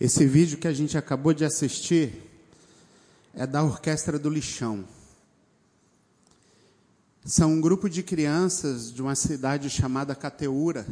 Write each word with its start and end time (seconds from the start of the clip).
Esse 0.00 0.26
vídeo 0.26 0.58
que 0.58 0.66
a 0.66 0.72
gente 0.72 0.98
acabou 0.98 1.32
de 1.32 1.44
assistir 1.44 2.20
é 3.32 3.46
da 3.46 3.62
Orquestra 3.62 4.18
do 4.18 4.28
Lixão. 4.28 4.84
São 7.24 7.52
um 7.52 7.60
grupo 7.60 7.88
de 7.88 8.02
crianças 8.02 8.92
de 8.92 9.00
uma 9.00 9.14
cidade 9.14 9.70
chamada 9.70 10.12
Cateura, 10.16 10.84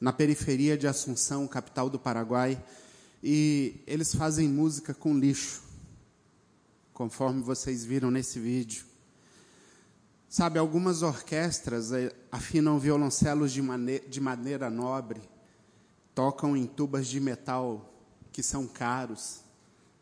na 0.00 0.12
periferia 0.12 0.76
de 0.76 0.88
Assunção, 0.88 1.46
capital 1.46 1.88
do 1.88 2.00
Paraguai, 2.00 2.60
e 3.22 3.80
eles 3.86 4.12
fazem 4.12 4.48
música 4.48 4.92
com 4.92 5.16
lixo, 5.16 5.62
conforme 6.92 7.42
vocês 7.42 7.84
viram 7.84 8.10
nesse 8.10 8.40
vídeo. 8.40 8.84
Sabe, 10.28 10.58
algumas 10.58 11.02
orquestras 11.02 11.92
eh, 11.92 12.12
afinam 12.30 12.80
violoncelos 12.80 13.52
de, 13.52 13.62
de 14.08 14.20
maneira 14.20 14.68
nobre, 14.68 15.20
tocam 16.12 16.56
em 16.56 16.66
tubas 16.66 17.06
de 17.06 17.20
metal 17.20 17.91
que 18.32 18.42
são 18.42 18.66
caros. 18.66 19.40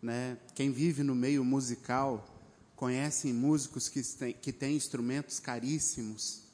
Né? 0.03 0.37
Quem 0.55 0.71
vive 0.71 1.03
no 1.03 1.15
meio 1.15 1.45
musical 1.45 2.27
conhece 2.77 3.33
músicos 3.33 3.89
que 3.89 4.03
têm, 4.03 4.33
que 4.33 4.53
têm 4.53 4.77
instrumentos 4.77 5.39
caríssimos, 5.39 6.45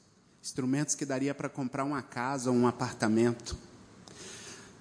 instrumentos 0.43 0.95
que 0.95 1.05
daria 1.05 1.33
para 1.33 1.47
comprar 1.47 1.83
uma 1.83 2.01
casa 2.01 2.49
ou 2.49 2.55
um 2.57 2.67
apartamento. 2.67 3.57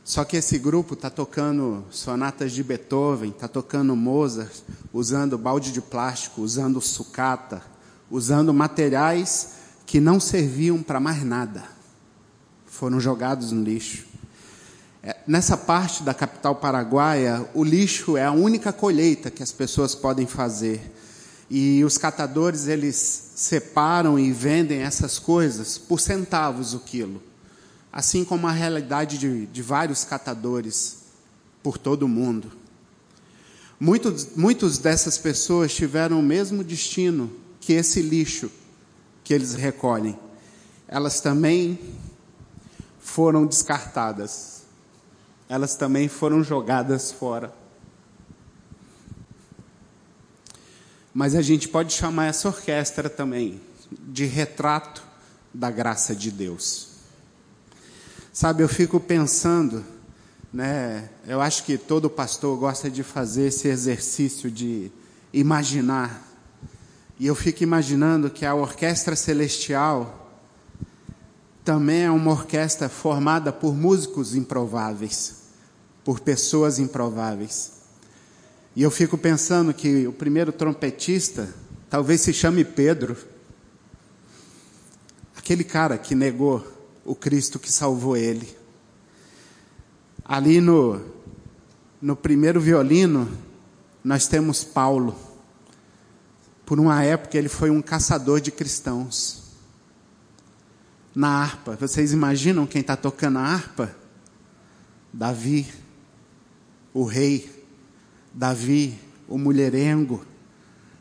Só 0.03 0.25
que 0.25 0.37
esse 0.37 0.59
grupo 0.59 0.95
está 0.95 1.11
tocando 1.11 1.85
sonatas 1.91 2.53
de 2.53 2.63
Beethoven, 2.63 3.31
está 3.31 3.49
tocando 3.49 3.95
Mozart, 3.97 4.63
usando 4.93 5.37
balde 5.37 5.73
de 5.73 5.81
plástico, 5.81 6.43
usando 6.43 6.81
sucata, 6.81 7.61
usando 8.09 8.55
materiais 8.55 9.57
que 9.85 9.99
não 10.01 10.21
serviam 10.21 10.81
para 10.81 11.01
mais 11.01 11.25
nada. 11.25 11.65
Foram 12.67 13.01
jogados 13.01 13.51
no 13.51 13.63
lixo. 13.63 14.07
É, 15.07 15.15
nessa 15.25 15.57
parte 15.57 16.03
da 16.03 16.13
capital 16.13 16.57
paraguaia, 16.57 17.49
o 17.55 17.63
lixo 17.63 18.17
é 18.17 18.25
a 18.25 18.33
única 18.33 18.73
colheita 18.73 19.31
que 19.31 19.41
as 19.41 19.53
pessoas 19.53 19.95
podem 19.95 20.27
fazer. 20.27 20.93
E 21.49 21.85
os 21.85 21.97
catadores, 21.97 22.67
eles 22.67 22.97
separam 23.37 24.19
e 24.19 24.33
vendem 24.33 24.81
essas 24.81 25.17
coisas 25.17 25.79
por 25.79 26.01
centavos 26.01 26.75
o 26.75 26.81
quilo. 26.81 27.23
Assim 27.93 28.25
como 28.25 28.49
a 28.49 28.51
realidade 28.51 29.17
de, 29.17 29.47
de 29.47 29.63
vários 29.63 30.03
catadores 30.03 30.97
por 31.63 31.79
todo 31.79 32.03
o 32.03 32.09
mundo. 32.09 32.51
Muitos, 33.79 34.35
muitos 34.35 34.77
dessas 34.77 35.17
pessoas 35.17 35.73
tiveram 35.73 36.19
o 36.19 36.23
mesmo 36.23 36.65
destino 36.65 37.31
que 37.61 37.75
esse 37.75 38.03
lixo 38.03 38.51
que 39.23 39.33
eles 39.33 39.55
recolhem. 39.55 40.19
Elas 40.89 41.21
também 41.21 41.79
foram 42.99 43.47
descartadas 43.47 44.56
elas 45.49 45.77
também 45.77 46.09
foram 46.09 46.43
jogadas 46.43 47.13
fora. 47.13 47.53
Mas 51.15 51.35
a 51.35 51.43
gente 51.43 51.69
pode 51.69 51.93
chamar 51.93 52.27
essa 52.27 52.49
orquestra 52.49 53.09
também 53.09 53.61
de 53.91 54.25
retrato 54.27 55.03
da 55.53 55.71
graça 55.71 56.15
de 56.15 56.31
Deus. 56.31 56.89
Sabe, 58.33 58.63
eu 58.63 58.69
fico 58.69 59.01
pensando, 59.01 59.83
né? 60.53 61.09
Eu 61.27 61.41
acho 61.41 61.65
que 61.65 61.79
todo 61.79 62.11
pastor 62.11 62.59
gosta 62.59 62.91
de 62.91 63.03
fazer 63.03 63.47
esse 63.47 63.69
exercício 63.69 64.51
de 64.51 64.93
imaginar. 65.33 66.23
E 67.19 67.27
eu 67.27 67.35
fico 67.35 67.63
imaginando 67.63 68.29
que 68.29 68.45
a 68.45 68.55
orquestra 68.55 69.17
celestial 69.17 70.26
também 71.67 72.05
é 72.05 72.11
uma 72.13 72.31
orquestra 72.31 72.89
formada 72.89 73.53
por 73.53 73.75
músicos 73.75 74.37
improváveis, 74.37 75.35
por 76.05 76.21
pessoas 76.21 76.79
improváveis. 76.79 77.73
E 78.77 78.85
eu 78.85 78.91
fico 78.91 79.19
pensando 79.19 79.75
que 79.75 80.07
o 80.07 80.13
primeiro 80.13 80.53
trompetista 80.53 81.53
talvez 81.91 82.21
se 82.21 82.33
chame 82.33 82.65
Pedro, 82.65 83.17
aquele 85.37 85.65
cara 85.65 85.99
que 85.99 86.15
negou 86.15 86.65
o 87.05 87.17
Cristo 87.17 87.59
que 87.59 87.73
salvou 87.73 88.17
ele. 88.17 88.57
Ali 90.25 90.61
no, 90.61 91.01
no 92.01 92.15
primeiro 92.15 92.61
violino, 92.61 93.29
nós 94.05 94.29
temos 94.29 94.63
Paulo. 94.63 95.19
Por 96.65 96.79
uma 96.79 97.03
época, 97.03 97.37
ele 97.37 97.49
foi 97.49 97.71
um 97.71 97.83
caçador 97.83 98.41
de 98.41 98.53
cristãos 98.53 99.46
na 101.17 101.29
harpa. 101.29 101.75
Vocês 101.77 102.13
imaginam 102.13 102.67
quem 102.67 102.83
está 102.83 102.95
tocando 102.95 103.39
a 103.39 103.43
harpa? 103.43 103.97
Davi, 105.11 105.67
o 106.93 107.05
rei. 107.05 107.65
Davi, 108.35 108.99
o 109.27 109.39
mulherengo. 109.39 110.23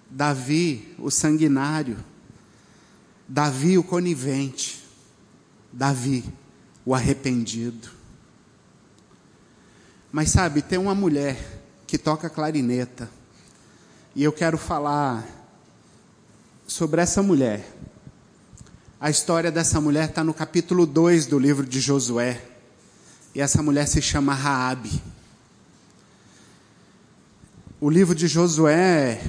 Davi, 0.10 0.96
o 0.98 1.12
sanguinário. 1.12 1.98
Davi, 3.28 3.78
o 3.78 3.84
conivente. 3.84 4.82
Davi, 5.72 6.24
o 6.86 6.96
arrependido. 6.96 7.90
Mas 10.14 10.30
sabe, 10.30 10.62
tem 10.62 10.80
uma 10.80 10.96
mulher 10.96 11.62
que 11.86 11.98
toca 11.98 12.30
clarineta. 12.30 13.10
E 14.16 14.24
eu 14.24 14.32
quero 14.32 14.58
falar 14.58 15.28
sobre 16.66 17.02
essa 17.02 17.22
mulher. 17.22 17.70
A 19.06 19.12
história 19.12 19.52
dessa 19.52 19.80
mulher 19.80 20.10
está 20.10 20.24
no 20.24 20.34
capítulo 20.34 20.84
2 20.84 21.28
do 21.28 21.38
livro 21.38 21.64
de 21.64 21.80
Josué. 21.80 22.42
E 23.36 23.40
essa 23.40 23.62
mulher 23.62 23.88
se 23.88 24.02
chama 24.02 24.34
Raabe. 24.34 25.00
O 27.80 27.88
livro 27.88 28.16
de 28.16 28.28
Josué 28.28 29.22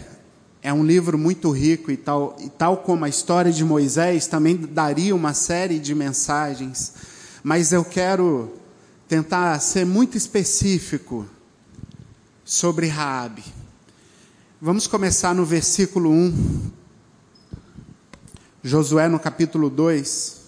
é 0.62 0.72
um 0.72 0.82
livro 0.82 1.18
muito 1.18 1.50
rico 1.50 1.90
e 1.90 1.96
tal, 1.98 2.34
e 2.40 2.48
tal 2.48 2.78
como 2.78 3.04
a 3.04 3.08
história 3.10 3.52
de 3.52 3.62
Moisés 3.66 4.26
também 4.26 4.56
daria 4.56 5.14
uma 5.14 5.34
série 5.34 5.78
de 5.78 5.94
mensagens, 5.94 6.94
mas 7.44 7.70
eu 7.70 7.84
quero 7.84 8.50
tentar 9.06 9.58
ser 9.60 9.84
muito 9.84 10.16
específico 10.16 11.26
sobre 12.46 12.86
Raabe. 12.86 13.44
Vamos 14.58 14.86
começar 14.86 15.34
no 15.34 15.44
versículo 15.44 16.10
1. 16.10 16.75
Josué 18.66 19.08
no 19.08 19.20
capítulo 19.20 19.70
2. 19.70 20.40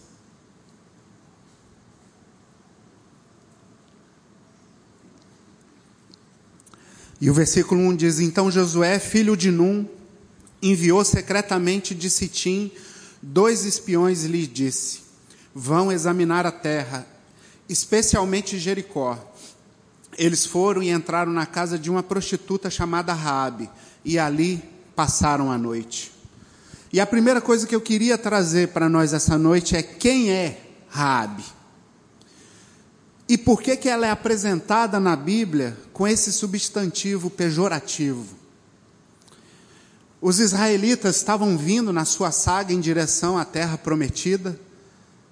E 7.20 7.30
o 7.30 7.32
versículo 7.32 7.80
1 7.80 7.94
diz: 7.94 8.18
Então 8.18 8.50
Josué, 8.50 8.98
filho 8.98 9.36
de 9.36 9.52
Num, 9.52 9.88
enviou 10.60 11.04
secretamente 11.04 11.94
de 11.94 12.10
Sitim 12.10 12.72
dois 13.22 13.64
espiões 13.64 14.24
e 14.24 14.26
lhe 14.26 14.48
disse: 14.48 15.02
Vão 15.54 15.92
examinar 15.92 16.44
a 16.44 16.50
terra, 16.50 17.06
especialmente 17.68 18.58
Jericó. 18.58 19.16
Eles 20.18 20.44
foram 20.44 20.82
e 20.82 20.90
entraram 20.90 21.30
na 21.30 21.46
casa 21.46 21.78
de 21.78 21.88
uma 21.88 22.02
prostituta 22.02 22.68
chamada 22.68 23.12
Raabe, 23.12 23.70
e 24.04 24.18
ali 24.18 24.60
passaram 24.96 25.52
a 25.52 25.56
noite. 25.56 26.17
E 26.90 27.00
a 27.00 27.06
primeira 27.06 27.40
coisa 27.40 27.66
que 27.66 27.74
eu 27.74 27.80
queria 27.82 28.16
trazer 28.16 28.68
para 28.68 28.88
nós 28.88 29.12
essa 29.12 29.36
noite 29.36 29.76
é 29.76 29.82
quem 29.82 30.30
é 30.30 30.58
Raabe. 30.88 31.44
E 33.28 33.36
por 33.36 33.60
que 33.60 33.76
que 33.76 33.90
ela 33.90 34.06
é 34.06 34.10
apresentada 34.10 34.98
na 34.98 35.14
Bíblia 35.14 35.76
com 35.92 36.08
esse 36.08 36.32
substantivo 36.32 37.28
pejorativo? 37.28 38.24
Os 40.18 40.40
israelitas 40.40 41.16
estavam 41.16 41.58
vindo 41.58 41.92
na 41.92 42.06
sua 42.06 42.32
saga 42.32 42.72
em 42.72 42.80
direção 42.80 43.36
à 43.36 43.44
terra 43.44 43.76
prometida, 43.76 44.58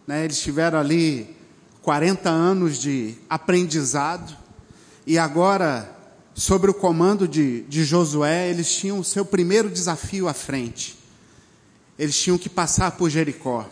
né? 0.06 0.25
eles 0.25 0.38
tiveram 0.38 0.78
ali 0.78 1.34
40 1.81 2.29
anos 2.29 2.79
de 2.79 3.14
aprendizado, 3.31 4.37
e 5.06 5.19
agora, 5.19 5.91
sob 6.35 6.69
o 6.69 6.75
comando 6.75 7.26
de, 7.26 7.62
de 7.62 7.82
Josué, 7.82 8.50
eles 8.50 8.75
tinham 8.75 8.99
o 8.99 9.05
seu 9.05 9.25
primeiro 9.25 9.70
desafio 9.70 10.29
à 10.29 10.35
frente 10.35 10.95
eles 11.98 12.19
tinham 12.19 12.38
que 12.38 12.48
passar 12.48 12.93
por 12.93 13.08
Jericó. 13.08 13.66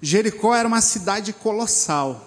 Jericó 0.00 0.54
era 0.54 0.66
uma 0.66 0.80
cidade 0.80 1.32
colossal. 1.32 2.26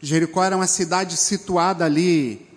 Jericó 0.00 0.42
era 0.42 0.56
uma 0.56 0.66
cidade 0.66 1.16
situada 1.16 1.84
ali, 1.84 2.48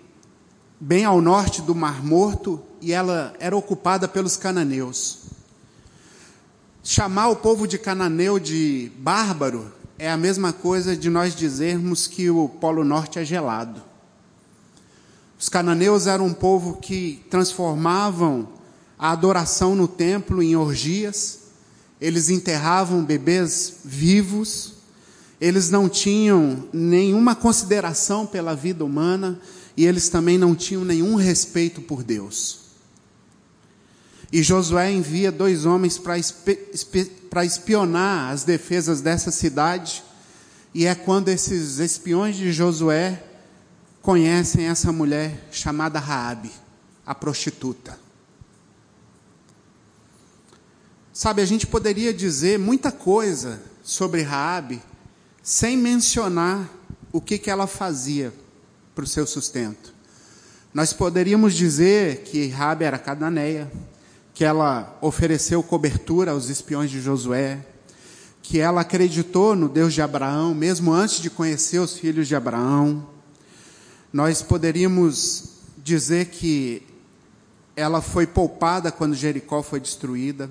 bem 0.80 1.04
ao 1.04 1.20
norte 1.20 1.62
do 1.62 1.74
Mar 1.74 2.02
Morto, 2.02 2.62
e 2.80 2.92
ela 2.92 3.34
era 3.38 3.56
ocupada 3.56 4.08
pelos 4.08 4.36
cananeus. 4.36 5.18
Chamar 6.82 7.28
o 7.28 7.36
povo 7.36 7.66
de 7.66 7.78
cananeu 7.78 8.38
de 8.38 8.90
bárbaro 8.96 9.72
é 9.98 10.10
a 10.10 10.16
mesma 10.16 10.52
coisa 10.52 10.96
de 10.96 11.10
nós 11.10 11.34
dizermos 11.34 12.06
que 12.06 12.30
o 12.30 12.48
Polo 12.48 12.84
Norte 12.84 13.18
é 13.18 13.24
gelado. 13.24 13.82
Os 15.38 15.48
cananeus 15.48 16.06
eram 16.06 16.26
um 16.26 16.34
povo 16.34 16.76
que 16.76 17.24
transformavam 17.30 18.55
a 18.98 19.10
adoração 19.10 19.74
no 19.74 19.86
templo 19.86 20.42
em 20.42 20.56
orgias, 20.56 21.40
eles 22.00 22.28
enterravam 22.28 23.04
bebês 23.04 23.78
vivos, 23.84 24.74
eles 25.40 25.70
não 25.70 25.88
tinham 25.88 26.68
nenhuma 26.72 27.34
consideração 27.34 28.26
pela 28.26 28.54
vida 28.54 28.84
humana, 28.84 29.40
e 29.76 29.84
eles 29.84 30.08
também 30.08 30.38
não 30.38 30.54
tinham 30.54 30.84
nenhum 30.84 31.16
respeito 31.16 31.82
por 31.82 32.02
Deus. 32.02 32.60
E 34.32 34.42
Josué 34.42 34.90
envia 34.90 35.30
dois 35.30 35.66
homens 35.66 35.98
para 35.98 37.44
espionar 37.44 38.32
as 38.32 38.44
defesas 38.44 39.02
dessa 39.02 39.30
cidade, 39.30 40.02
e 40.74 40.86
é 40.86 40.94
quando 40.94 41.28
esses 41.28 41.78
espiões 41.78 42.36
de 42.36 42.52
Josué 42.52 43.22
conhecem 44.00 44.66
essa 44.66 44.90
mulher 44.92 45.48
chamada 45.50 45.98
Raabe, 45.98 46.50
a 47.04 47.14
prostituta. 47.14 48.05
Sabe, 51.18 51.40
a 51.40 51.46
gente 51.46 51.66
poderia 51.66 52.12
dizer 52.12 52.58
muita 52.58 52.92
coisa 52.92 53.58
sobre 53.82 54.20
Raabe 54.20 54.82
sem 55.42 55.74
mencionar 55.74 56.68
o 57.10 57.22
que, 57.22 57.38
que 57.38 57.48
ela 57.48 57.66
fazia 57.66 58.34
para 58.94 59.02
o 59.02 59.06
seu 59.06 59.26
sustento. 59.26 59.94
Nós 60.74 60.92
poderíamos 60.92 61.54
dizer 61.54 62.18
que 62.24 62.48
Raabe 62.48 62.84
era 62.84 62.98
cananeia, 62.98 63.72
que 64.34 64.44
ela 64.44 64.94
ofereceu 65.00 65.62
cobertura 65.62 66.32
aos 66.32 66.50
espiões 66.50 66.90
de 66.90 67.00
Josué, 67.00 67.64
que 68.42 68.60
ela 68.60 68.82
acreditou 68.82 69.56
no 69.56 69.70
Deus 69.70 69.94
de 69.94 70.02
Abraão, 70.02 70.54
mesmo 70.54 70.92
antes 70.92 71.22
de 71.22 71.30
conhecer 71.30 71.78
os 71.78 71.98
filhos 71.98 72.28
de 72.28 72.36
Abraão. 72.36 73.08
Nós 74.12 74.42
poderíamos 74.42 75.44
dizer 75.78 76.26
que 76.26 76.82
ela 77.74 78.02
foi 78.02 78.26
poupada 78.26 78.92
quando 78.92 79.14
Jericó 79.14 79.62
foi 79.62 79.80
destruída, 79.80 80.50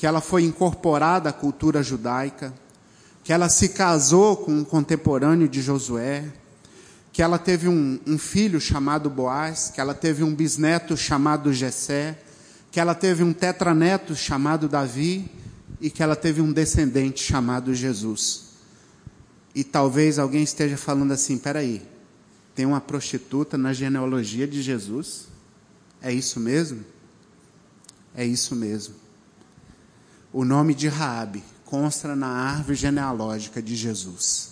que 0.00 0.06
ela 0.06 0.22
foi 0.22 0.44
incorporada 0.44 1.28
à 1.28 1.32
cultura 1.32 1.82
judaica, 1.82 2.54
que 3.22 3.34
ela 3.34 3.50
se 3.50 3.68
casou 3.68 4.34
com 4.34 4.50
um 4.50 4.64
contemporâneo 4.64 5.46
de 5.46 5.60
Josué, 5.60 6.24
que 7.12 7.20
ela 7.22 7.38
teve 7.38 7.68
um, 7.68 8.00
um 8.06 8.16
filho 8.16 8.58
chamado 8.58 9.10
Boaz, 9.10 9.70
que 9.74 9.78
ela 9.78 9.92
teve 9.92 10.24
um 10.24 10.34
bisneto 10.34 10.96
chamado 10.96 11.52
Jessé, 11.52 12.18
que 12.70 12.80
ela 12.80 12.94
teve 12.94 13.22
um 13.22 13.34
tetraneto 13.34 14.16
chamado 14.16 14.70
Davi 14.70 15.30
e 15.82 15.90
que 15.90 16.02
ela 16.02 16.16
teve 16.16 16.40
um 16.40 16.50
descendente 16.50 17.22
chamado 17.22 17.74
Jesus. 17.74 18.54
E 19.54 19.62
talvez 19.62 20.18
alguém 20.18 20.44
esteja 20.44 20.78
falando 20.78 21.12
assim: 21.12 21.36
peraí, 21.36 21.82
tem 22.54 22.64
uma 22.64 22.80
prostituta 22.80 23.58
na 23.58 23.74
genealogia 23.74 24.48
de 24.48 24.62
Jesus? 24.62 25.28
É 26.00 26.10
isso 26.10 26.40
mesmo? 26.40 26.86
É 28.14 28.24
isso 28.24 28.56
mesmo. 28.56 29.09
O 30.32 30.44
nome 30.44 30.74
de 30.74 30.88
Raabe 30.88 31.42
consta 31.64 32.14
na 32.14 32.28
árvore 32.28 32.74
genealógica 32.74 33.60
de 33.62 33.74
Jesus. 33.74 34.50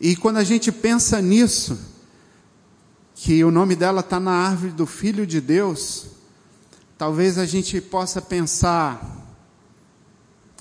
E 0.00 0.16
quando 0.16 0.38
a 0.38 0.44
gente 0.44 0.72
pensa 0.72 1.20
nisso, 1.20 1.78
que 3.14 3.44
o 3.44 3.50
nome 3.50 3.76
dela 3.76 4.00
está 4.00 4.18
na 4.18 4.32
árvore 4.32 4.72
do 4.72 4.86
Filho 4.86 5.26
de 5.26 5.40
Deus, 5.40 6.12
Talvez 7.02 7.36
a 7.36 7.44
gente 7.44 7.80
possa 7.80 8.22
pensar, 8.22 9.26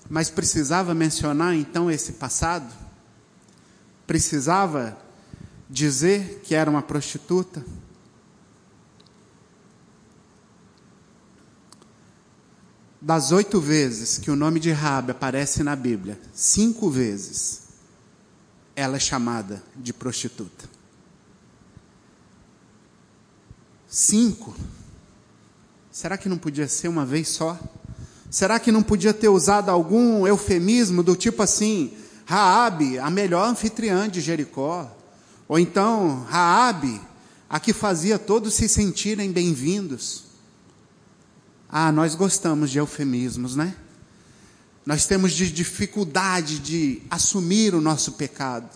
mas 0.10 0.32
precisava 0.32 0.92
mencionar 0.92 1.54
então 1.54 1.92
esse 1.92 2.14
passado? 2.14 2.74
Precisava 4.08 4.98
dizer 5.70 6.42
que 6.44 6.56
era 6.56 6.68
uma 6.68 6.82
prostituta? 6.82 7.64
Das 13.02 13.32
oito 13.32 13.60
vezes 13.60 14.20
que 14.20 14.30
o 14.30 14.36
nome 14.36 14.60
de 14.60 14.72
Rabi 14.72 15.10
aparece 15.10 15.64
na 15.64 15.76
Bíblia, 15.76 16.22
cinco 16.32 16.88
vezes 16.88 17.62
ela 18.76 18.98
é 18.98 19.00
chamada 19.00 19.64
de 19.76 19.92
prostituta. 19.92 20.70
Cinco. 23.88 24.56
Será 25.92 26.16
que 26.16 26.30
não 26.30 26.38
podia 26.38 26.68
ser 26.68 26.90
uma 26.90 27.04
vez 27.04 27.30
só? 27.30 27.60
Será 28.30 28.60
que 28.60 28.72
não 28.72 28.84
podia 28.84 29.16
ter 29.16 29.30
usado 29.30 29.70
algum 29.70 30.28
eufemismo 30.28 31.02
do 31.02 31.16
tipo 31.16 31.42
assim, 31.42 31.94
Raabe, 32.24 33.00
a 33.00 33.10
melhor 33.10 33.48
anfitriã 33.48 34.08
de 34.08 34.22
Jericó? 34.22 34.96
Ou 35.48 35.58
então, 35.58 36.24
Raabe, 36.30 37.02
a 37.50 37.60
que 37.60 37.74
fazia 37.74 38.20
todos 38.20 38.54
se 38.54 38.70
sentirem 38.70 39.32
bem-vindos? 39.32 40.31
Ah, 41.72 41.90
nós 41.90 42.16
gostamos 42.16 42.70
de 42.70 42.80
eufemismos, 42.80 43.56
né? 43.56 43.74
Nós 44.86 45.06
temos 45.06 45.32
de 45.32 45.50
dificuldade 45.50 46.60
de 46.60 47.02
assumir 47.10 47.74
o 47.74 47.80
nosso 47.80 48.14
pecado. 48.14 48.70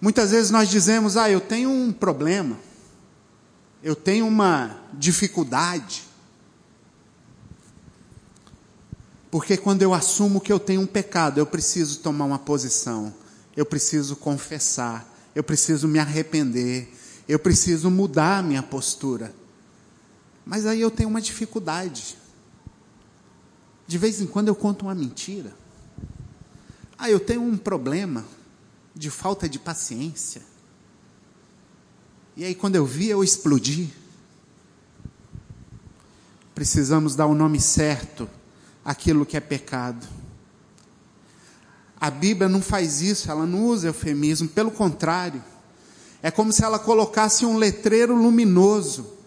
Muitas 0.00 0.32
vezes 0.32 0.50
nós 0.50 0.68
dizemos: 0.68 1.16
"Ah, 1.16 1.30
eu 1.30 1.40
tenho 1.40 1.70
um 1.70 1.92
problema. 1.92 2.58
Eu 3.84 3.94
tenho 3.94 4.26
uma 4.26 4.80
dificuldade. 4.94 6.02
Porque 9.30 9.56
quando 9.56 9.82
eu 9.82 9.94
assumo 9.94 10.40
que 10.40 10.52
eu 10.52 10.58
tenho 10.58 10.80
um 10.80 10.86
pecado, 10.86 11.38
eu 11.38 11.46
preciso 11.46 12.00
tomar 12.00 12.24
uma 12.24 12.38
posição, 12.38 13.14
eu 13.56 13.64
preciso 13.64 14.14
confessar, 14.16 15.08
eu 15.34 15.42
preciso 15.42 15.88
me 15.88 15.98
arrepender, 15.98 16.92
eu 17.28 17.38
preciso 17.38 17.90
mudar 17.90 18.38
a 18.38 18.42
minha 18.42 18.62
postura. 18.62 19.32
Mas 20.44 20.66
aí 20.66 20.80
eu 20.80 20.90
tenho 20.90 21.08
uma 21.08 21.20
dificuldade. 21.20 22.16
De 23.86 23.98
vez 23.98 24.20
em 24.20 24.26
quando 24.26 24.48
eu 24.48 24.54
conto 24.54 24.86
uma 24.86 24.94
mentira. 24.94 25.54
Ah, 26.98 27.10
eu 27.10 27.20
tenho 27.20 27.42
um 27.42 27.56
problema 27.56 28.24
de 28.94 29.10
falta 29.10 29.48
de 29.48 29.58
paciência. 29.58 30.42
E 32.36 32.44
aí, 32.44 32.54
quando 32.54 32.76
eu 32.76 32.86
vi, 32.86 33.08
eu 33.08 33.22
explodi. 33.22 33.92
Precisamos 36.54 37.14
dar 37.14 37.26
o 37.26 37.34
nome 37.34 37.60
certo 37.60 38.28
aquilo 38.84 39.26
que 39.26 39.36
é 39.36 39.40
pecado. 39.40 40.06
A 42.00 42.10
Bíblia 42.10 42.48
não 42.48 42.60
faz 42.60 43.00
isso, 43.00 43.30
ela 43.30 43.46
não 43.46 43.66
usa 43.66 43.88
eufemismo, 43.88 44.48
pelo 44.48 44.70
contrário. 44.70 45.42
É 46.22 46.30
como 46.30 46.52
se 46.52 46.64
ela 46.64 46.78
colocasse 46.78 47.44
um 47.44 47.56
letreiro 47.56 48.14
luminoso 48.16 49.21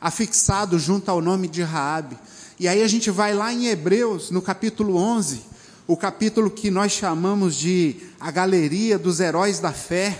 afixado 0.00 0.78
junto 0.78 1.10
ao 1.10 1.20
nome 1.20 1.48
de 1.48 1.62
Raabe. 1.62 2.18
E 2.58 2.66
aí 2.66 2.82
a 2.82 2.88
gente 2.88 3.10
vai 3.10 3.34
lá 3.34 3.52
em 3.52 3.66
Hebreus, 3.66 4.30
no 4.30 4.42
capítulo 4.42 4.96
11, 4.96 5.42
o 5.86 5.96
capítulo 5.96 6.50
que 6.50 6.70
nós 6.70 6.92
chamamos 6.92 7.54
de 7.54 7.96
a 8.20 8.30
galeria 8.30 8.98
dos 8.98 9.20
heróis 9.20 9.60
da 9.60 9.72
fé. 9.72 10.18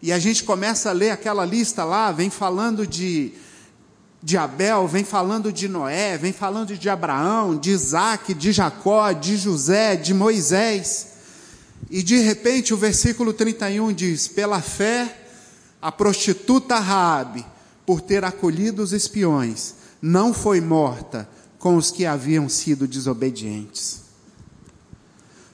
E 0.00 0.12
a 0.12 0.18
gente 0.18 0.44
começa 0.44 0.90
a 0.90 0.92
ler 0.92 1.10
aquela 1.10 1.44
lista 1.44 1.84
lá, 1.84 2.12
vem 2.12 2.30
falando 2.30 2.86
de 2.86 3.32
de 4.22 4.36
Abel, 4.36 4.88
vem 4.88 5.04
falando 5.04 5.52
de 5.52 5.68
Noé, 5.68 6.18
vem 6.18 6.32
falando 6.32 6.76
de 6.76 6.88
Abraão, 6.88 7.56
de 7.56 7.70
Isaac, 7.70 8.34
de 8.34 8.50
Jacó, 8.50 9.12
de 9.12 9.36
José, 9.36 9.94
de 9.94 10.12
Moisés. 10.12 11.08
E 11.88 12.02
de 12.02 12.18
repente 12.18 12.74
o 12.74 12.76
versículo 12.76 13.32
31 13.32 13.92
diz: 13.92 14.26
Pela 14.26 14.60
fé, 14.60 15.16
a 15.80 15.92
prostituta 15.92 16.80
Raabe, 16.80 17.46
por 17.86 18.00
ter 18.00 18.24
acolhido 18.24 18.82
os 18.82 18.92
espiões, 18.92 19.74
não 20.02 20.34
foi 20.34 20.60
morta 20.60 21.28
com 21.58 21.76
os 21.76 21.90
que 21.90 22.04
haviam 22.04 22.48
sido 22.48 22.86
desobedientes. 22.86 24.00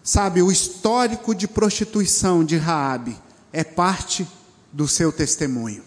Sabe, 0.02 0.42
o 0.42 0.50
histórico 0.50 1.34
de 1.34 1.46
prostituição 1.46 2.44
de 2.44 2.56
Raabe 2.56 3.16
é 3.52 3.62
parte 3.62 4.26
do 4.72 4.88
seu 4.88 5.12
testemunho. 5.12 5.84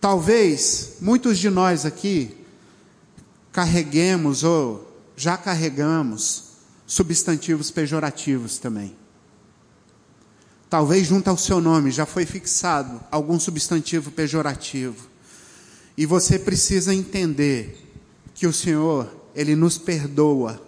Talvez 0.00 0.94
muitos 1.00 1.38
de 1.38 1.50
nós 1.50 1.84
aqui 1.84 2.36
carreguemos 3.52 4.42
ou 4.42 4.88
já 5.16 5.36
carregamos 5.36 6.44
substantivos 6.86 7.70
pejorativos 7.70 8.58
também. 8.58 8.96
Talvez 10.70 11.06
junto 11.06 11.28
ao 11.28 11.36
seu 11.36 11.60
nome 11.60 11.90
já 11.90 12.04
foi 12.04 12.26
fixado 12.26 13.00
algum 13.10 13.40
substantivo 13.40 14.10
pejorativo. 14.10 15.08
E 15.96 16.04
você 16.04 16.38
precisa 16.38 16.94
entender 16.94 17.86
que 18.34 18.46
o 18.46 18.52
Senhor, 18.52 19.10
Ele 19.34 19.56
nos 19.56 19.78
perdoa, 19.78 20.62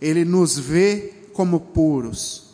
Ele 0.00 0.24
nos 0.24 0.58
vê 0.58 1.12
como 1.32 1.60
puros. 1.60 2.50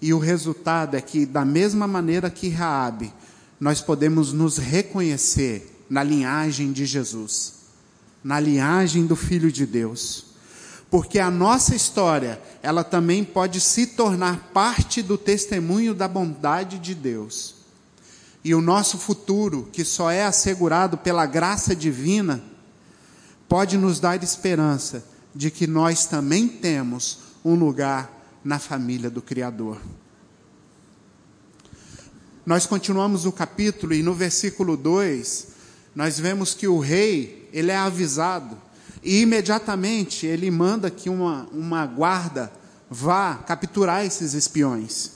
E 0.00 0.14
o 0.14 0.18
resultado 0.18 0.96
é 0.96 1.00
que, 1.00 1.26
da 1.26 1.44
mesma 1.44 1.86
maneira 1.86 2.30
que 2.30 2.48
Raabe 2.48 3.12
nós 3.60 3.82
podemos 3.82 4.32
nos 4.32 4.56
reconhecer 4.56 5.84
na 5.90 6.02
linhagem 6.02 6.72
de 6.72 6.86
Jesus, 6.86 7.54
na 8.24 8.40
linhagem 8.40 9.04
do 9.04 9.14
Filho 9.14 9.52
de 9.52 9.66
Deus. 9.66 10.29
Porque 10.90 11.20
a 11.20 11.30
nossa 11.30 11.74
história, 11.74 12.40
ela 12.62 12.82
também 12.82 13.22
pode 13.22 13.60
se 13.60 13.86
tornar 13.86 14.50
parte 14.52 15.00
do 15.00 15.16
testemunho 15.16 15.94
da 15.94 16.08
bondade 16.08 16.80
de 16.80 16.96
Deus. 16.96 17.54
E 18.42 18.54
o 18.54 18.60
nosso 18.60 18.98
futuro, 18.98 19.68
que 19.72 19.84
só 19.84 20.10
é 20.10 20.24
assegurado 20.24 20.98
pela 20.98 21.26
graça 21.26 21.76
divina, 21.76 22.42
pode 23.48 23.76
nos 23.78 24.00
dar 24.00 24.20
esperança 24.22 25.04
de 25.32 25.50
que 25.50 25.66
nós 25.66 26.06
também 26.06 26.48
temos 26.48 27.18
um 27.44 27.54
lugar 27.54 28.10
na 28.42 28.58
família 28.58 29.08
do 29.08 29.22
Criador. 29.22 29.80
nós 32.44 32.66
continuamos 32.66 33.26
o 33.26 33.32
capítulo 33.32 33.94
e 33.94 34.02
no 34.02 34.12
versículo 34.12 34.76
2, 34.76 35.48
nós 35.94 36.18
vemos 36.18 36.52
que 36.52 36.66
o 36.66 36.80
rei, 36.80 37.48
ele 37.52 37.70
é 37.70 37.76
avisado 37.76 38.56
e 39.02 39.20
imediatamente 39.20 40.26
ele 40.26 40.50
manda 40.50 40.90
que 40.90 41.08
uma, 41.08 41.48
uma 41.52 41.86
guarda 41.86 42.52
vá 42.90 43.36
capturar 43.36 44.04
esses 44.04 44.34
espiões. 44.34 45.12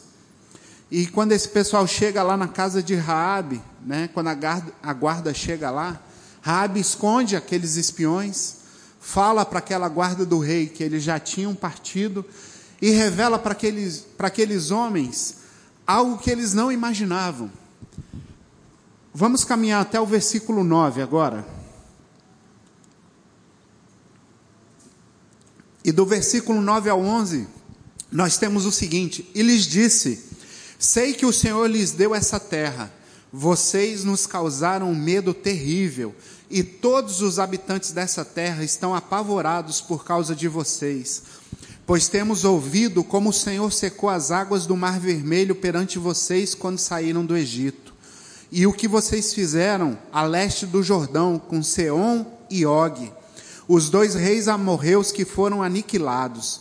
E 0.91 1.07
quando 1.07 1.33
esse 1.33 1.49
pessoal 1.49 1.87
chega 1.87 2.23
lá 2.23 2.37
na 2.37 2.49
casa 2.49 2.83
de 2.83 2.95
Raabe, 2.95 3.61
né, 3.85 4.09
quando 4.14 4.29
a 4.29 4.35
guarda, 4.35 4.73
a 4.83 4.93
guarda 4.93 5.35
chega 5.35 5.71
lá, 5.71 6.00
Raabe 6.41 6.81
esconde 6.81 7.37
aqueles 7.37 7.76
espiões, 7.76 8.57
fala 9.00 9.45
para 9.45 9.59
aquela 9.59 9.88
guarda 9.88 10.25
do 10.25 10.38
rei 10.38 10.67
que 10.67 10.83
eles 10.83 11.03
já 11.03 11.19
tinham 11.19 11.55
partido 11.55 12.25
e 12.81 12.91
revela 12.91 13.38
para 13.38 13.53
aqueles, 13.53 14.07
para 14.17 14.29
aqueles 14.29 14.71
homens 14.71 15.37
algo 15.87 16.19
que 16.19 16.31
eles 16.31 16.55
não 16.55 16.73
imaginavam. 16.73 17.50
Vamos 19.12 19.45
caminhar 19.45 19.81
até 19.81 20.00
o 20.00 20.07
versículo 20.07 20.64
9 20.64 21.03
agora. 21.03 21.54
E 25.85 25.93
do 25.93 26.07
versículo 26.07 26.62
9 26.62 26.88
ao 26.88 26.99
11, 26.99 27.47
nós 28.11 28.38
temos 28.38 28.64
o 28.64 28.73
seguinte: 28.73 29.31
E 29.35 29.43
lhes 29.43 29.67
disse: 29.67 30.25
Sei 30.79 31.12
que 31.12 31.26
o 31.26 31.33
Senhor 31.33 31.67
lhes 31.67 31.93
deu 31.93 32.14
essa 32.14 32.41
terra, 32.41 32.91
vocês 33.31 34.03
nos 34.03 34.26
causaram 34.26 34.91
um 34.91 34.95
medo 34.95 35.35
terrível, 35.35 36.14
e 36.49 36.62
todos 36.62 37.21
os 37.21 37.38
habitantes 37.38 37.91
dessa 37.93 38.25
terra 38.25 38.64
estão 38.64 38.95
apavorados 38.95 39.83
por 39.83 40.05
causa 40.05 40.35
de 40.35 40.49
vocês. 40.49 41.23
Pois 41.87 42.09
temos 42.09 42.47
ouvido 42.47 43.05
como 43.05 43.29
o 43.29 43.33
Senhor 43.33 43.71
secou 43.71 44.09
as 44.09 44.31
águas 44.31 44.64
do 44.64 44.75
Mar 44.75 44.99
Vermelho 44.99 45.55
perante 45.55 45.99
vocês 45.99 46.55
quando 46.55 46.79
saíram 46.79 47.26
do 47.26 47.37
Egito, 47.37 47.93
e 48.50 48.67
o 48.67 48.73
que 48.73 48.88
vocês 48.88 49.35
fizeram 49.35 49.99
a 50.11 50.23
leste 50.23 50.64
do 50.64 50.83
Jordão 50.83 51.38
com 51.38 51.62
Seom 51.62 52.25
e 52.49 52.64
Og 52.64 53.12
os 53.66 53.88
dois 53.88 54.14
reis 54.14 54.49
amorreus 54.49 55.11
que 55.11 55.25
foram 55.25 55.62
aniquilados. 55.62 56.61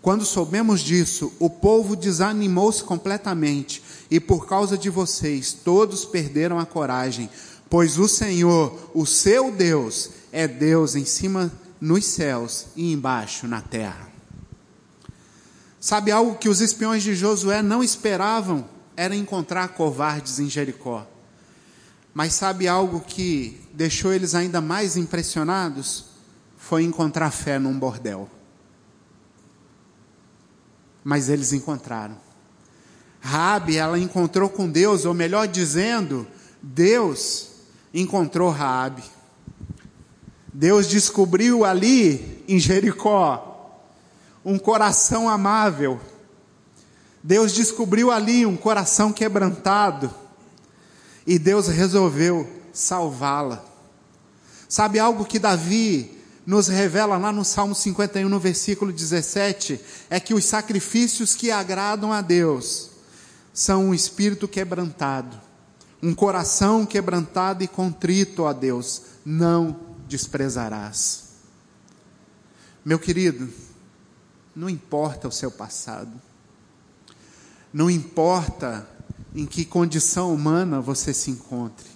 Quando 0.00 0.24
soubemos 0.24 0.80
disso, 0.80 1.32
o 1.38 1.48
povo 1.48 1.96
desanimou-se 1.96 2.82
completamente, 2.82 3.82
e 4.10 4.20
por 4.20 4.46
causa 4.46 4.76
de 4.76 4.90
vocês, 4.90 5.52
todos 5.52 6.04
perderam 6.04 6.58
a 6.58 6.66
coragem, 6.66 7.30
pois 7.70 7.98
o 7.98 8.06
Senhor, 8.06 8.90
o 8.94 9.06
seu 9.06 9.50
Deus, 9.50 10.10
é 10.30 10.46
Deus 10.46 10.94
em 10.94 11.04
cima 11.04 11.50
nos 11.80 12.04
céus 12.04 12.66
e 12.76 12.92
embaixo 12.92 13.46
na 13.46 13.60
terra. 13.60 14.08
Sabe 15.80 16.10
algo 16.10 16.36
que 16.36 16.48
os 16.48 16.60
espiões 16.60 17.02
de 17.02 17.14
Josué 17.14 17.62
não 17.62 17.82
esperavam? 17.82 18.66
Era 18.96 19.14
encontrar 19.14 19.68
covardes 19.68 20.38
em 20.38 20.48
Jericó. 20.48 21.06
Mas 22.14 22.32
sabe 22.34 22.68
algo 22.68 23.00
que 23.00 23.60
deixou 23.72 24.12
eles 24.12 24.34
ainda 24.34 24.60
mais 24.60 24.96
impressionados? 24.96 26.13
Foi 26.68 26.82
encontrar 26.82 27.30
fé 27.30 27.58
num 27.58 27.78
bordel. 27.78 28.28
Mas 31.04 31.28
eles 31.28 31.52
encontraram. 31.52 32.16
Raabe, 33.20 33.76
ela 33.76 33.98
encontrou 33.98 34.48
com 34.48 34.66
Deus, 34.68 35.04
ou 35.04 35.12
melhor 35.12 35.46
dizendo, 35.46 36.26
Deus 36.62 37.50
encontrou 37.92 38.48
Raabe. 38.48 39.02
Deus 40.54 40.88
descobriu 40.88 41.66
ali 41.66 42.42
em 42.48 42.58
Jericó 42.58 43.82
um 44.42 44.58
coração 44.58 45.28
amável. 45.28 46.00
Deus 47.22 47.52
descobriu 47.52 48.10
ali 48.10 48.46
um 48.46 48.56
coração 48.56 49.12
quebrantado. 49.12 50.12
E 51.26 51.38
Deus 51.38 51.68
resolveu 51.68 52.48
salvá-la. 52.72 53.62
Sabe 54.66 54.98
algo 54.98 55.26
que 55.26 55.38
Davi 55.38 56.23
nos 56.46 56.68
revela 56.68 57.16
lá 57.16 57.32
no 57.32 57.44
Salmo 57.44 57.74
51, 57.74 58.28
no 58.28 58.38
versículo 58.38 58.92
17, 58.92 59.80
é 60.10 60.20
que 60.20 60.34
os 60.34 60.44
sacrifícios 60.44 61.34
que 61.34 61.50
agradam 61.50 62.12
a 62.12 62.20
Deus 62.20 62.90
são 63.52 63.86
um 63.86 63.94
espírito 63.94 64.46
quebrantado, 64.46 65.40
um 66.02 66.14
coração 66.14 66.84
quebrantado 66.84 67.62
e 67.62 67.68
contrito 67.68 68.44
a 68.44 68.52
Deus, 68.52 69.02
não 69.24 69.80
desprezarás. 70.06 71.24
Meu 72.84 72.98
querido, 72.98 73.48
não 74.54 74.68
importa 74.68 75.28
o 75.28 75.32
seu 75.32 75.50
passado, 75.50 76.12
não 77.72 77.90
importa 77.90 78.86
em 79.34 79.46
que 79.46 79.64
condição 79.64 80.32
humana 80.32 80.80
você 80.80 81.14
se 81.14 81.30
encontre, 81.30 81.93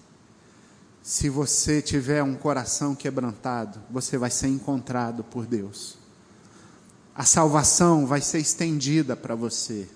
se 1.09 1.31
você 1.31 1.81
tiver 1.81 2.23
um 2.23 2.35
coração 2.35 2.95
quebrantado, 2.95 3.81
você 3.91 4.19
vai 4.19 4.31
ser 4.31 4.49
encontrado 4.49 5.25
por 5.25 5.47
Deus. 5.47 5.97
A 7.15 7.25
salvação 7.25 8.07
vai 8.07 8.21
ser 8.21 8.41
estendida 8.41 9.17
para 9.17 9.35
você. 9.35 9.89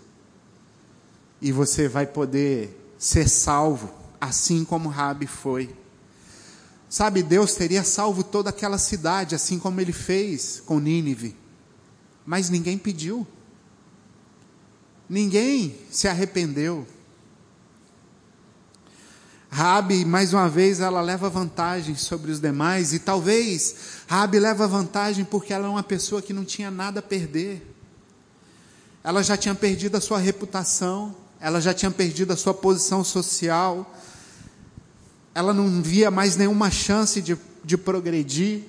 E 1.38 1.52
você 1.52 1.86
vai 1.86 2.06
poder 2.06 2.94
ser 2.96 3.28
salvo, 3.28 3.92
assim 4.18 4.64
como 4.64 4.88
Rabi 4.88 5.26
foi. 5.26 5.76
Sabe, 6.88 7.22
Deus 7.22 7.56
teria 7.56 7.84
salvo 7.84 8.24
toda 8.24 8.48
aquela 8.48 8.78
cidade, 8.78 9.34
assim 9.34 9.58
como 9.58 9.82
ele 9.82 9.92
fez 9.92 10.62
com 10.64 10.80
Nínive. 10.80 11.36
Mas 12.24 12.48
ninguém 12.48 12.78
pediu. 12.78 13.26
Ninguém 15.06 15.78
se 15.90 16.08
arrependeu. 16.08 16.86
Rabi, 19.54 20.06
mais 20.06 20.32
uma 20.32 20.48
vez, 20.48 20.80
ela 20.80 21.02
leva 21.02 21.28
vantagem 21.28 21.94
sobre 21.94 22.32
os 22.32 22.40
demais, 22.40 22.94
e 22.94 22.98
talvez 22.98 23.74
Rabi 24.06 24.38
leva 24.38 24.66
vantagem 24.66 25.26
porque 25.26 25.52
ela 25.52 25.66
é 25.66 25.68
uma 25.68 25.82
pessoa 25.82 26.22
que 26.22 26.32
não 26.32 26.42
tinha 26.42 26.70
nada 26.70 27.00
a 27.00 27.02
perder. 27.02 27.70
Ela 29.04 29.22
já 29.22 29.36
tinha 29.36 29.54
perdido 29.54 29.94
a 29.94 30.00
sua 30.00 30.16
reputação, 30.16 31.14
ela 31.38 31.60
já 31.60 31.74
tinha 31.74 31.90
perdido 31.90 32.32
a 32.32 32.36
sua 32.36 32.54
posição 32.54 33.04
social, 33.04 33.94
ela 35.34 35.52
não 35.52 35.82
via 35.82 36.10
mais 36.10 36.34
nenhuma 36.34 36.70
chance 36.70 37.20
de, 37.20 37.36
de 37.62 37.76
progredir. 37.76 38.62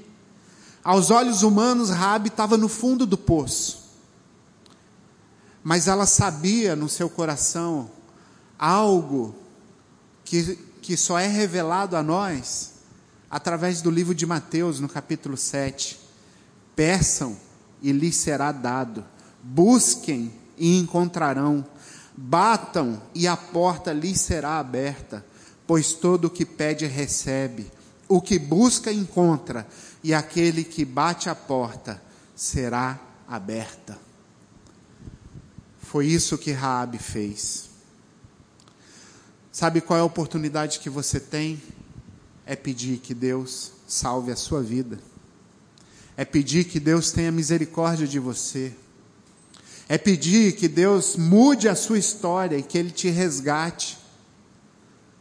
Aos 0.83 1.11
olhos 1.11 1.43
humanos, 1.43 1.91
Rabi 1.91 2.27
estava 2.27 2.57
no 2.57 2.67
fundo 2.67 3.05
do 3.05 3.17
poço. 3.17 3.89
Mas 5.63 5.87
ela 5.87 6.05
sabia 6.05 6.75
no 6.75 6.89
seu 6.89 7.09
coração 7.09 7.89
algo 8.59 9.33
que 10.25 10.72
que 10.83 10.97
só 10.97 11.17
é 11.17 11.27
revelado 11.27 11.95
a 11.95 12.03
nós 12.03 12.73
através 13.31 13.81
do 13.81 13.89
livro 13.89 14.13
de 14.13 14.25
Mateus, 14.25 14.81
no 14.81 14.89
capítulo 14.89 15.37
7. 15.37 15.97
Peçam 16.75 17.37
e 17.81 17.93
lhes 17.93 18.17
será 18.17 18.51
dado, 18.51 19.03
busquem 19.41 20.33
e 20.57 20.77
encontrarão, 20.77 21.65
batam 22.17 23.01
e 23.15 23.29
a 23.29 23.37
porta 23.37 23.93
lhes 23.93 24.19
será 24.19 24.59
aberta, 24.59 25.25
pois 25.65 25.93
todo 25.93 26.25
o 26.25 26.29
que 26.29 26.45
pede 26.45 26.85
recebe, 26.85 27.71
o 28.09 28.21
que 28.21 28.37
busca 28.37 28.91
encontra, 28.91 29.65
e 30.03 30.13
aquele 30.13 30.65
que 30.65 30.83
bate 30.83 31.29
a 31.29 31.35
porta 31.35 32.01
será 32.35 32.99
aberta. 33.25 33.97
Foi 35.79 36.07
isso 36.07 36.37
que 36.37 36.51
Raabe 36.51 36.97
fez. 36.97 37.72
Sabe 39.53 39.81
qual 39.81 39.99
é 39.99 40.01
a 40.01 40.05
oportunidade 40.05 40.79
que 40.79 40.89
você 40.89 41.19
tem? 41.19 41.61
É 42.43 42.55
pedir 42.55 42.97
que 42.97 43.13
Deus 43.13 43.71
salve 43.87 44.31
a 44.31 44.35
sua 44.35 44.63
vida. 44.63 44.97
É 46.17 46.25
pedir 46.25 46.63
que 46.63 46.79
Deus 46.79 47.11
tenha 47.11 47.31
misericórdia 47.31 48.07
de 48.07 48.17
você. 48.17 48.73
É 49.87 49.95
pedir 49.95 50.55
que 50.55 50.67
Deus 50.67 51.15
mude 51.15 51.69
a 51.69 51.75
sua 51.75 51.99
história 51.99 52.57
e 52.57 52.63
que 52.63 52.79
Ele 52.79 52.89
te 52.89 53.11
resgate. 53.11 53.99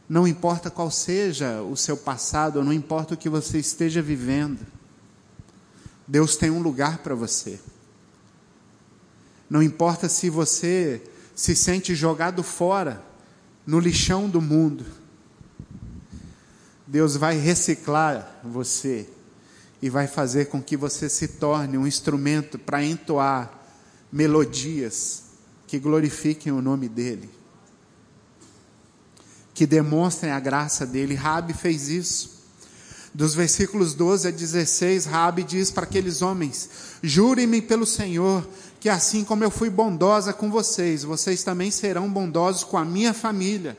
Não 0.09 0.27
importa 0.27 0.71
qual 0.71 0.91
seja 0.91 1.61
o 1.61 1.77
seu 1.77 1.97
passado, 1.97 2.65
não 2.65 2.73
importa 2.73 3.13
o 3.13 3.19
que 3.19 3.29
você 3.29 3.59
esteja 3.59 4.01
vivendo. 4.01 4.67
Deus 6.09 6.37
tem 6.37 6.51
um 6.51 6.63
lugar 6.63 6.99
para 6.99 7.15
você. 7.15 7.61
Não 9.51 9.63
importa 9.63 10.09
se 10.09 10.31
você 10.31 11.03
se 11.35 11.55
sente 11.55 11.95
jogado 11.95 12.43
fora 12.43 13.12
no 13.67 13.79
lixão 13.79 14.29
do 14.29 14.41
mundo. 14.41 14.85
Deus 16.87 17.17
vai 17.17 17.37
reciclar 17.39 18.41
você 18.45 19.09
e 19.81 19.89
vai 19.89 20.07
fazer 20.07 20.47
com 20.47 20.63
que 20.63 20.77
você 20.77 21.09
se 21.09 21.27
torne 21.27 21.79
um 21.79 21.87
instrumento 21.87 22.59
para 22.59 22.85
entoar 22.85 23.53
melodias 24.13 25.23
que 25.67 25.79
glorifiquem 25.79 26.53
o 26.53 26.61
nome 26.61 26.89
dEle, 26.89 27.31
que 29.55 29.67
demonstrem 29.67 30.31
a 30.31 30.39
graça 30.39 30.87
dEle. 30.87 31.15
Rabi 31.15 31.55
fez 31.55 31.89
isso. 31.89 32.43
Dos 33.15 33.35
versículos 33.35 33.95
12 33.95 34.29
a 34.29 34.31
16, 34.31 35.07
Rabi 35.07 35.43
diz 35.43 35.71
para 35.71 35.85
aqueles 35.85 36.23
homens: 36.23 36.69
Jurem-me 37.03 37.61
pelo 37.61 37.87
Senhor 37.87 38.47
que 38.83 38.89
assim 38.89 39.23
como 39.23 39.45
eu 39.45 39.51
fui 39.51 39.71
bondosa 39.71 40.33
com 40.33 40.51
vocês, 40.51 41.05
vocês 41.05 41.45
também 41.45 41.71
serão 41.71 42.11
bondosos 42.11 42.65
com 42.65 42.77
a 42.77 42.85
minha 42.85 43.15
família. 43.15 43.79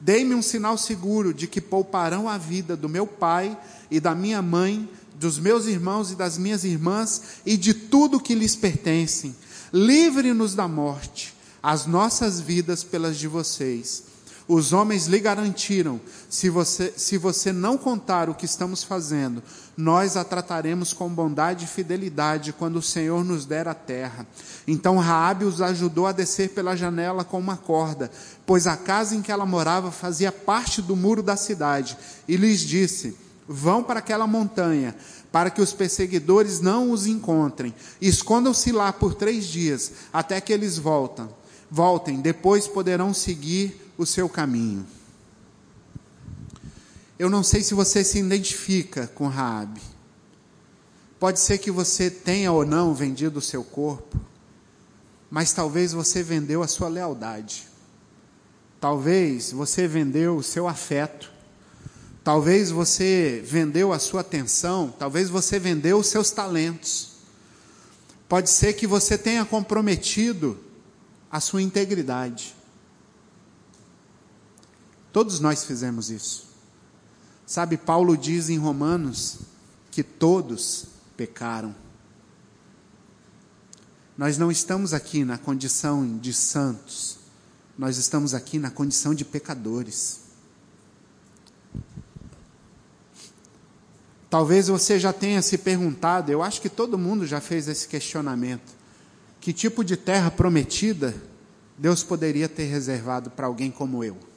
Dei-me 0.00 0.34
um 0.34 0.42
sinal 0.42 0.76
seguro 0.76 1.32
de 1.32 1.46
que 1.46 1.60
pouparão 1.60 2.28
a 2.28 2.36
vida 2.36 2.76
do 2.76 2.88
meu 2.88 3.06
pai 3.06 3.56
e 3.88 4.00
da 4.00 4.16
minha 4.16 4.42
mãe, 4.42 4.88
dos 5.14 5.38
meus 5.38 5.66
irmãos 5.66 6.10
e 6.10 6.16
das 6.16 6.38
minhas 6.38 6.64
irmãs 6.64 7.22
e 7.46 7.56
de 7.56 7.72
tudo 7.72 8.18
que 8.18 8.34
lhes 8.34 8.56
pertencem. 8.56 9.32
Livre-nos 9.72 10.56
da 10.56 10.66
morte, 10.66 11.32
as 11.62 11.86
nossas 11.86 12.40
vidas 12.40 12.82
pelas 12.82 13.16
de 13.16 13.28
vocês. 13.28 14.02
Os 14.48 14.72
homens 14.72 15.06
lhe 15.06 15.20
garantiram: 15.20 16.00
se 16.28 16.48
você, 16.48 16.92
se 16.96 17.16
você 17.16 17.52
não 17.52 17.78
contar 17.78 18.28
o 18.28 18.34
que 18.34 18.44
estamos 18.44 18.82
fazendo, 18.82 19.42
nós 19.76 20.16
a 20.16 20.24
trataremos 20.24 20.92
com 20.92 21.08
bondade 21.08 21.64
e 21.64 21.68
fidelidade 21.68 22.52
quando 22.52 22.76
o 22.76 22.82
Senhor 22.82 23.24
nos 23.24 23.46
der 23.46 23.68
a 23.68 23.74
terra. 23.74 24.26
Então 24.66 24.98
Raabe 24.98 25.44
os 25.44 25.60
ajudou 25.60 26.06
a 26.06 26.12
descer 26.12 26.50
pela 26.50 26.76
janela 26.76 27.24
com 27.24 27.38
uma 27.38 27.56
corda, 27.56 28.10
pois 28.44 28.66
a 28.66 28.76
casa 28.76 29.14
em 29.14 29.22
que 29.22 29.32
ela 29.32 29.46
morava 29.46 29.90
fazia 29.90 30.32
parte 30.32 30.82
do 30.82 30.96
muro 30.96 31.22
da 31.22 31.36
cidade, 31.36 31.96
e 32.26 32.36
lhes 32.36 32.60
disse: 32.60 33.16
Vão 33.46 33.82
para 33.82 34.00
aquela 34.00 34.26
montanha, 34.26 34.94
para 35.30 35.50
que 35.50 35.60
os 35.60 35.72
perseguidores 35.72 36.60
não 36.60 36.90
os 36.90 37.06
encontrem. 37.06 37.74
Escondam-se 38.00 38.72
lá 38.72 38.92
por 38.92 39.14
três 39.14 39.46
dias, 39.46 39.92
até 40.12 40.40
que 40.40 40.52
eles 40.52 40.78
voltem. 40.78 41.28
Voltem, 41.70 42.20
depois 42.20 42.68
poderão 42.68 43.14
seguir 43.14 43.81
o 43.96 44.06
seu 44.06 44.28
caminho. 44.28 44.86
Eu 47.18 47.30
não 47.30 47.42
sei 47.42 47.62
se 47.62 47.74
você 47.74 48.02
se 48.02 48.18
identifica 48.18 49.06
com 49.06 49.28
Raabe. 49.28 49.80
Pode 51.20 51.38
ser 51.38 51.58
que 51.58 51.70
você 51.70 52.10
tenha 52.10 52.50
ou 52.50 52.66
não 52.66 52.92
vendido 52.94 53.38
o 53.38 53.42
seu 53.42 53.62
corpo, 53.62 54.20
mas 55.30 55.52
talvez 55.52 55.92
você 55.92 56.22
vendeu 56.22 56.62
a 56.62 56.66
sua 56.66 56.88
lealdade. 56.88 57.68
Talvez 58.80 59.52
você 59.52 59.86
vendeu 59.86 60.36
o 60.36 60.42
seu 60.42 60.66
afeto. 60.66 61.30
Talvez 62.24 62.70
você 62.70 63.42
vendeu 63.44 63.92
a 63.92 63.98
sua 63.98 64.20
atenção, 64.20 64.94
talvez 64.96 65.28
você 65.28 65.58
vendeu 65.58 65.98
os 65.98 66.06
seus 66.06 66.30
talentos. 66.30 67.10
Pode 68.28 68.48
ser 68.48 68.74
que 68.74 68.86
você 68.86 69.18
tenha 69.18 69.44
comprometido 69.44 70.58
a 71.30 71.40
sua 71.40 71.62
integridade. 71.62 72.54
Todos 75.12 75.38
nós 75.40 75.64
fizemos 75.64 76.10
isso. 76.10 76.46
Sabe, 77.46 77.76
Paulo 77.76 78.16
diz 78.16 78.48
em 78.48 78.56
Romanos 78.56 79.40
que 79.90 80.02
todos 80.02 80.86
pecaram. 81.16 81.74
Nós 84.16 84.38
não 84.38 84.50
estamos 84.50 84.94
aqui 84.94 85.24
na 85.24 85.36
condição 85.36 86.18
de 86.18 86.32
santos, 86.32 87.18
nós 87.76 87.96
estamos 87.96 88.34
aqui 88.34 88.58
na 88.58 88.70
condição 88.70 89.14
de 89.14 89.24
pecadores. 89.24 90.20
Talvez 94.30 94.68
você 94.68 94.98
já 94.98 95.12
tenha 95.12 95.42
se 95.42 95.58
perguntado, 95.58 96.32
eu 96.32 96.42
acho 96.42 96.60
que 96.60 96.70
todo 96.70 96.96
mundo 96.96 97.26
já 97.26 97.40
fez 97.40 97.68
esse 97.68 97.86
questionamento: 97.86 98.72
que 99.40 99.52
tipo 99.52 99.84
de 99.84 99.96
terra 99.96 100.30
prometida 100.30 101.14
Deus 101.76 102.02
poderia 102.02 102.48
ter 102.48 102.64
reservado 102.64 103.30
para 103.30 103.46
alguém 103.46 103.70
como 103.70 104.02
eu? 104.02 104.31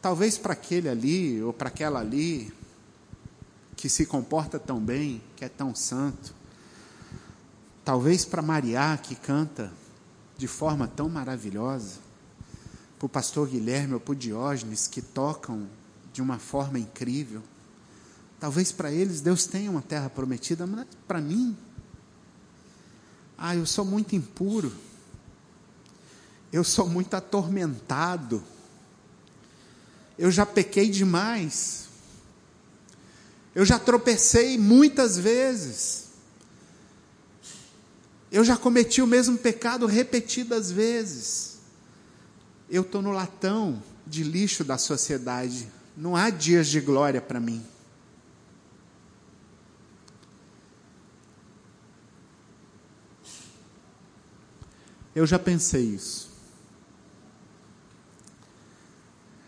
Talvez 0.00 0.38
para 0.38 0.52
aquele 0.52 0.88
ali 0.88 1.42
ou 1.42 1.52
para 1.52 1.68
aquela 1.68 2.00
ali 2.00 2.52
que 3.76 3.88
se 3.88 4.06
comporta 4.06 4.58
tão 4.58 4.80
bem, 4.80 5.20
que 5.36 5.44
é 5.44 5.48
tão 5.48 5.74
santo. 5.74 6.32
Talvez 7.84 8.24
para 8.24 8.42
Mariá 8.42 8.96
que 8.96 9.14
canta 9.14 9.72
de 10.36 10.46
forma 10.46 10.86
tão 10.86 11.08
maravilhosa. 11.08 11.98
Para 12.98 13.06
o 13.06 13.08
pastor 13.08 13.48
Guilherme 13.48 13.94
ou 13.94 14.00
para 14.00 14.12
o 14.12 14.16
Diógenes 14.16 14.86
que 14.86 15.02
tocam 15.02 15.68
de 16.12 16.22
uma 16.22 16.38
forma 16.38 16.78
incrível. 16.78 17.42
Talvez 18.38 18.70
para 18.70 18.92
eles 18.92 19.20
Deus 19.20 19.46
tenha 19.46 19.70
uma 19.70 19.82
terra 19.82 20.08
prometida, 20.08 20.66
mas 20.66 20.86
para 21.06 21.20
mim, 21.20 21.56
ah, 23.36 23.54
eu 23.54 23.66
sou 23.66 23.84
muito 23.84 24.14
impuro. 24.14 24.72
Eu 26.52 26.62
sou 26.62 26.88
muito 26.88 27.14
atormentado 27.14 28.42
eu 30.18 30.30
já 30.30 30.44
pequei 30.44 30.90
demais. 30.90 31.88
Eu 33.54 33.64
já 33.64 33.78
tropecei 33.78 34.58
muitas 34.58 35.16
vezes. 35.16 36.08
Eu 38.30 38.44
já 38.44 38.56
cometi 38.56 39.00
o 39.00 39.06
mesmo 39.06 39.38
pecado 39.38 39.86
repetidas 39.86 40.70
vezes. 40.70 41.58
Eu 42.68 42.82
estou 42.82 43.00
no 43.00 43.12
latão 43.12 43.82
de 44.06 44.24
lixo 44.24 44.64
da 44.64 44.76
sociedade. 44.76 45.68
Não 45.96 46.16
há 46.16 46.30
dias 46.30 46.66
de 46.66 46.80
glória 46.80 47.20
para 47.20 47.40
mim. 47.40 47.64
Eu 55.14 55.26
já 55.26 55.38
pensei 55.38 55.82
isso. 55.82 56.28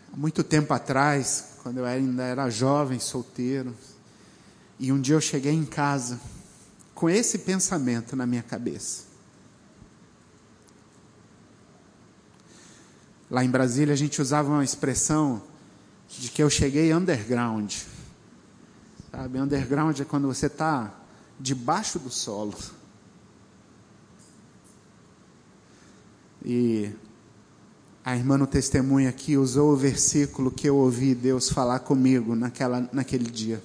muito 0.13 0.43
tempo 0.43 0.73
atrás, 0.73 1.55
quando 1.63 1.77
eu 1.77 1.85
ainda 1.85 2.23
era 2.23 2.49
jovem, 2.49 2.99
solteiro, 2.99 3.75
e 4.79 4.91
um 4.91 4.99
dia 4.99 5.15
eu 5.15 5.21
cheguei 5.21 5.53
em 5.53 5.65
casa 5.65 6.19
com 6.93 7.09
esse 7.09 7.39
pensamento 7.39 8.15
na 8.15 8.25
minha 8.25 8.43
cabeça. 8.43 9.03
Lá 13.29 13.43
em 13.45 13.49
Brasília 13.49 13.93
a 13.93 13.97
gente 13.97 14.21
usava 14.21 14.49
uma 14.49 14.63
expressão 14.63 15.41
de 16.09 16.29
que 16.29 16.43
eu 16.43 16.49
cheguei 16.49 16.93
underground. 16.93 17.73
Sabe, 19.09 19.39
underground 19.39 19.99
é 19.99 20.03
quando 20.03 20.27
você 20.27 20.47
está 20.47 20.93
debaixo 21.39 21.97
do 21.97 22.09
solo. 22.09 22.57
E 26.43 26.91
a 28.03 28.15
irmã 28.15 28.35
no 28.35 28.47
testemunho 28.47 29.07
aqui 29.07 29.37
usou 29.37 29.73
o 29.73 29.77
versículo 29.77 30.49
que 30.49 30.67
eu 30.67 30.75
ouvi 30.75 31.13
Deus 31.13 31.49
falar 31.49 31.79
comigo 31.79 32.35
naquela, 32.35 32.89
naquele 32.91 33.29
dia. 33.29 33.61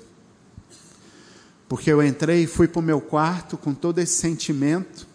Porque 1.67 1.91
eu 1.91 2.03
entrei 2.03 2.43
e 2.45 2.47
fui 2.47 2.69
para 2.69 2.81
o 2.81 2.83
meu 2.83 3.01
quarto 3.01 3.57
com 3.57 3.73
todo 3.73 3.99
esse 3.99 4.21
sentimento, 4.21 5.07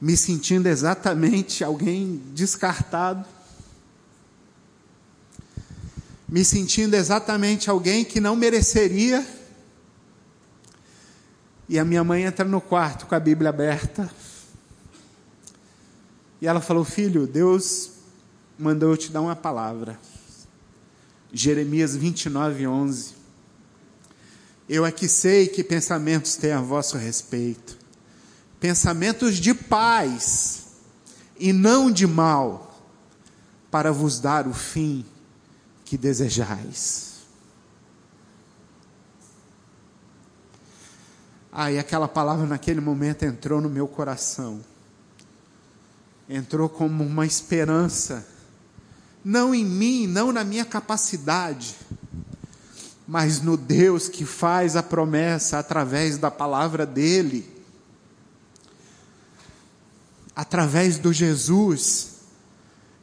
me 0.00 0.16
sentindo 0.16 0.68
exatamente 0.68 1.64
alguém 1.64 2.22
descartado, 2.32 3.26
me 6.28 6.44
sentindo 6.44 6.94
exatamente 6.94 7.68
alguém 7.68 8.04
que 8.04 8.20
não 8.20 8.36
mereceria. 8.36 9.26
E 11.68 11.80
a 11.80 11.84
minha 11.84 12.04
mãe 12.04 12.22
entra 12.22 12.44
no 12.44 12.60
quarto 12.60 13.06
com 13.06 13.14
a 13.14 13.20
Bíblia 13.20 13.50
aberta. 13.50 14.08
E 16.40 16.46
ela 16.46 16.60
falou: 16.60 16.84
Filho, 16.84 17.26
Deus 17.26 17.99
mandou 18.60 18.90
eu 18.90 18.96
te 18.96 19.10
dar 19.10 19.22
uma 19.22 19.34
palavra. 19.34 19.98
Jeremias 21.32 21.96
29, 21.96 22.66
11. 22.66 23.14
Eu 24.68 24.84
é 24.84 24.92
que 24.92 25.08
sei 25.08 25.48
que 25.48 25.64
pensamentos 25.64 26.36
têm 26.36 26.52
a 26.52 26.60
vosso 26.60 26.96
respeito, 26.96 27.76
pensamentos 28.60 29.36
de 29.36 29.54
paz 29.54 30.66
e 31.38 31.52
não 31.52 31.90
de 31.90 32.06
mal, 32.06 32.66
para 33.70 33.90
vos 33.92 34.20
dar 34.20 34.46
o 34.46 34.52
fim 34.52 35.04
que 35.84 35.96
desejais. 35.96 37.10
Aí 41.50 41.78
ah, 41.78 41.80
aquela 41.80 42.06
palavra 42.06 42.46
naquele 42.46 42.80
momento 42.80 43.24
entrou 43.24 43.60
no 43.60 43.68
meu 43.68 43.88
coração, 43.88 44.60
entrou 46.28 46.68
como 46.68 47.04
uma 47.04 47.26
esperança 47.26 48.24
não 49.24 49.54
em 49.54 49.64
mim, 49.64 50.06
não 50.06 50.32
na 50.32 50.44
minha 50.44 50.64
capacidade, 50.64 51.76
mas 53.06 53.40
no 53.42 53.56
Deus 53.56 54.08
que 54.08 54.24
faz 54.24 54.76
a 54.76 54.82
promessa 54.82 55.58
através 55.58 56.16
da 56.16 56.30
palavra 56.30 56.86
dele, 56.86 57.48
através 60.34 60.98
do 60.98 61.12
Jesus 61.12 62.10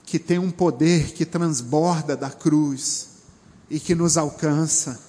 que 0.06 0.18
tem 0.18 0.40
um 0.40 0.50
poder 0.50 1.12
que 1.12 1.26
transborda 1.26 2.16
da 2.16 2.30
cruz 2.30 3.10
e 3.70 3.78
que 3.78 3.94
nos 3.94 4.18
alcança. 4.18 5.06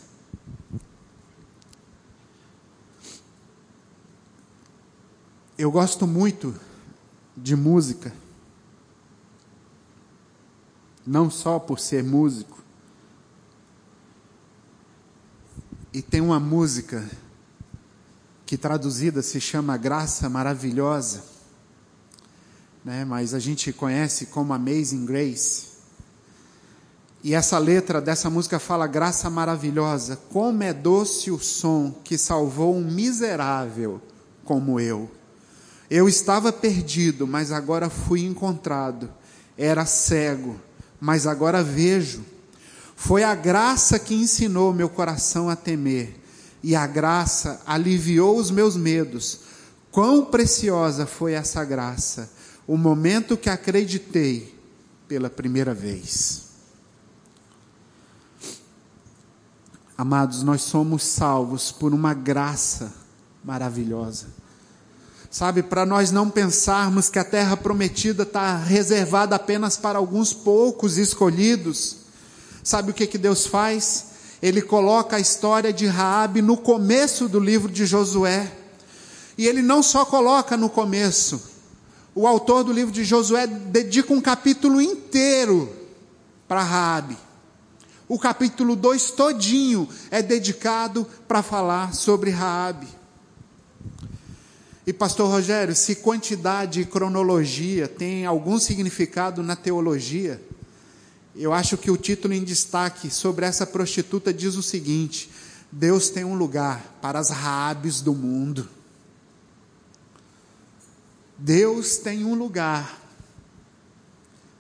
Eu 5.57 5.71
gosto 5.71 6.05
muito 6.05 6.53
de 7.37 7.55
música 7.55 8.13
não 11.09 11.31
só 11.31 11.59
por 11.59 11.81
ser 11.81 12.05
músico. 12.05 12.63
E 15.91 16.03
tem 16.03 16.21
uma 16.21 16.39
música 16.39 17.09
que 18.45 18.59
traduzida 18.59 19.23
se 19.23 19.41
chama 19.41 19.79
Graça 19.79 20.29
Maravilhosa, 20.29 21.25
né? 22.85 23.07
mas 23.07 23.33
a 23.33 23.39
gente 23.39 23.73
conhece 23.73 24.27
como 24.27 24.53
Amazing 24.53 25.07
Grace. 25.07 25.69
E 27.25 27.35
essa 27.35 27.57
letra 27.59 28.01
dessa 28.01 28.29
música 28.31 28.59
fala 28.61 28.87
graça 28.87 29.29
maravilhosa, 29.29 30.15
como 30.31 30.63
é 30.63 30.73
doce 30.73 31.33
o 31.33 31.39
som 31.39 31.91
que 32.05 32.17
salvou 32.17 32.77
um 32.77 32.85
miserável 32.85 34.01
como 34.45 34.79
eu. 34.79 35.11
Eu 35.91 36.09
estava 36.09 36.53
perdido, 36.53 37.27
mas 37.27 37.51
agora 37.51 37.91
fui 37.91 38.25
encontrado. 38.25 39.11
Era 39.57 39.85
cego, 39.85 40.61
mas 41.01 41.27
agora 41.27 41.63
vejo. 41.63 42.25
Foi 42.97 43.23
a 43.23 43.35
graça 43.35 43.99
que 43.99 44.15
ensinou 44.15 44.73
meu 44.73 44.89
coração 44.89 45.49
a 45.49 45.57
temer, 45.57 46.17
e 46.63 46.75
a 46.75 46.87
graça 46.87 47.63
aliviou 47.67 48.37
os 48.37 48.51
meus 48.51 48.77
medos. 48.77 49.41
Quão 49.91 50.25
preciosa 50.25 51.07
foi 51.07 51.33
essa 51.33 51.65
graça, 51.65 52.31
o 52.67 52.77
momento 52.77 53.37
que 53.37 53.49
acreditei 53.49 54.59
pela 55.07 55.31
primeira 55.31 55.73
vez. 55.73 56.49
Amados, 59.97 60.43
nós 60.43 60.63
somos 60.63 61.03
salvos 61.03 61.73
por 61.73 61.93
uma 61.93 62.15
graça 62.15 62.93
maravilhosa. 63.43 64.27
Sabe, 65.31 65.63
para 65.63 65.85
nós 65.85 66.11
não 66.11 66.31
pensarmos 66.31 67.11
que 67.11 67.19
a 67.19 67.25
terra 67.25 67.57
prometida 67.57 68.23
está 68.23 68.57
reservada 68.57 69.37
apenas 69.37 69.77
para 69.77 69.99
alguns 69.99 70.33
poucos 70.33 70.97
escolhidos. 70.97 71.97
Sabe 72.65 72.91
o 72.91 72.95
que, 72.95 73.07
que 73.07 73.19
Deus 73.19 73.47
faz? 73.47 74.07
Ele 74.41 74.63
coloca 74.63 75.17
a 75.17 75.21
história 75.21 75.73
de 75.73 75.87
Raabe 75.87 76.41
no 76.41 76.57
começo 76.57 77.29
do 77.29 77.39
livro 77.39 77.71
de 77.71 77.85
Josué. 77.85 78.51
E 79.37 79.47
ele 79.47 79.61
não 79.61 79.83
só 79.83 80.05
coloca 80.05 80.57
no 80.57 80.71
começo. 80.71 81.41
O 82.15 82.27
autor 82.27 82.65
do 82.65 82.73
livro 82.73 82.93
de 82.93 83.05
Josué 83.05 83.47
dedica 83.47 84.13
um 84.13 84.21
capítulo 84.21 84.81
inteiro 84.81 85.71
para 86.49 86.63
Raabe. 86.63 87.17
O 88.09 88.19
capítulo 88.19 88.75
2 88.75 89.11
todinho 89.11 89.87
é 90.11 90.23
dedicado 90.23 91.07
para 91.29 91.43
falar 91.43 91.95
sobre 91.95 92.31
Raabe. 92.31 92.89
E 94.89 94.93
pastor 94.95 95.29
Rogério, 95.29 95.77
se 95.77 95.97
quantidade 95.97 96.81
e 96.81 96.87
cronologia 96.87 97.87
tem 97.87 98.25
algum 98.25 98.59
significado 98.59 99.43
na 99.43 99.55
teologia, 99.55 100.43
eu 101.37 101.53
acho 101.53 101.77
que 101.77 101.91
o 101.91 101.97
título 101.99 102.33
em 102.33 102.43
destaque 102.43 103.11
sobre 103.11 103.45
essa 103.45 103.67
prostituta 103.67 104.33
diz 104.33 104.55
o 104.55 104.63
seguinte: 104.63 105.31
Deus 105.71 106.09
tem 106.09 106.25
um 106.25 106.35
lugar 106.35 106.99
para 107.03 107.19
as 107.19 107.29
Raabes 107.29 108.01
do 108.01 108.15
mundo. 108.15 108.67
Deus 111.37 111.99
tem 111.99 112.25
um 112.25 112.35
lugar 112.35 112.99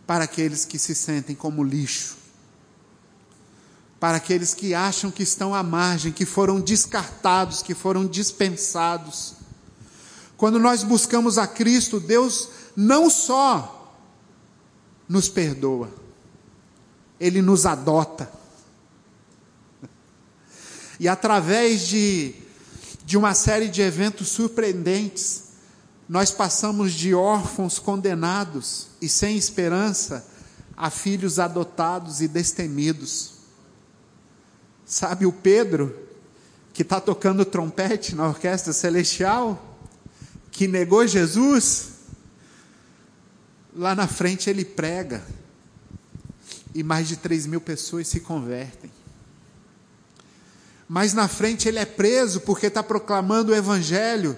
para 0.07 0.25
aqueles 0.25 0.67
que 0.67 0.79
se 0.79 0.95
sentem 0.95 1.35
como 1.35 1.65
lixo 1.65 2.19
para 3.99 4.19
aqueles 4.19 4.55
que 4.55 4.75
acham 4.75 5.11
que 5.11 5.25
estão 5.25 5.53
à 5.53 5.63
margem, 5.63 6.13
que 6.13 6.25
foram 6.25 6.61
descartados, 6.61 7.63
que 7.63 7.75
foram 7.75 8.07
dispensados. 8.07 9.38
Quando 10.39 10.61
nós 10.61 10.85
buscamos 10.85 11.37
a 11.37 11.49
Cristo, 11.49 11.99
Deus 11.99 12.49
não 12.77 13.11
só 13.11 13.93
nos 15.09 15.29
perdoa, 15.29 15.91
Ele 17.19 17.43
nos 17.43 17.67
adota. 17.67 18.31
E 21.01 21.09
através 21.09 21.89
de, 21.89 22.37
de 23.05 23.17
uma 23.17 23.35
série 23.35 23.69
de 23.69 23.83
eventos 23.83 24.29
surpreendentes, 24.29 25.43
nós 26.09 26.31
passamos 26.31 26.93
de 26.93 27.13
órfãos 27.13 27.81
condenados 27.81 28.87
e 29.03 29.09
sem 29.09 29.37
esperança 29.37 30.25
a 30.77 30.89
filhos 30.89 31.41
adotados 31.41 32.21
e 32.21 32.29
destemidos. 32.29 33.33
Sabe 34.87 35.27
o 35.27 35.33
Pedro, 35.33 35.99
que 36.73 36.83
está 36.83 37.01
tocando 37.01 37.45
trompete 37.45 38.15
na 38.15 38.29
orquestra 38.29 38.73
celestial, 38.73 39.68
que 40.59 40.67
negou 40.67 41.07
Jesus? 41.07 41.91
Lá 43.77 43.95
na 43.95 44.09
frente 44.09 44.51
ele 44.51 44.65
prega, 44.65 45.25
e 46.75 46.83
mais 46.83 47.07
de 47.07 47.17
3 47.17 47.47
mil 47.47 47.61
pessoas 47.61 48.09
se 48.09 48.19
convertem. 48.19 48.91
Mas 50.89 51.15
na 51.15 51.29
frente 51.29 51.69
ele 51.69 51.79
é 51.79 51.85
preso 51.85 52.41
porque 52.41 52.67
está 52.67 52.83
proclamando 52.83 53.53
o 53.53 53.55
Evangelho. 53.55 54.37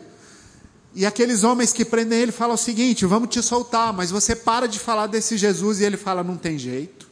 E 0.94 1.06
aqueles 1.06 1.42
homens 1.42 1.72
que 1.72 1.86
prendem 1.86 2.18
ele 2.18 2.32
falam 2.32 2.54
o 2.54 2.58
seguinte: 2.58 3.06
vamos 3.06 3.30
te 3.30 3.42
soltar, 3.42 3.90
mas 3.90 4.10
você 4.10 4.36
para 4.36 4.68
de 4.68 4.78
falar 4.78 5.06
desse 5.06 5.38
Jesus. 5.38 5.80
E 5.80 5.84
ele 5.84 5.96
fala: 5.96 6.22
não 6.22 6.36
tem 6.36 6.58
jeito. 6.58 7.08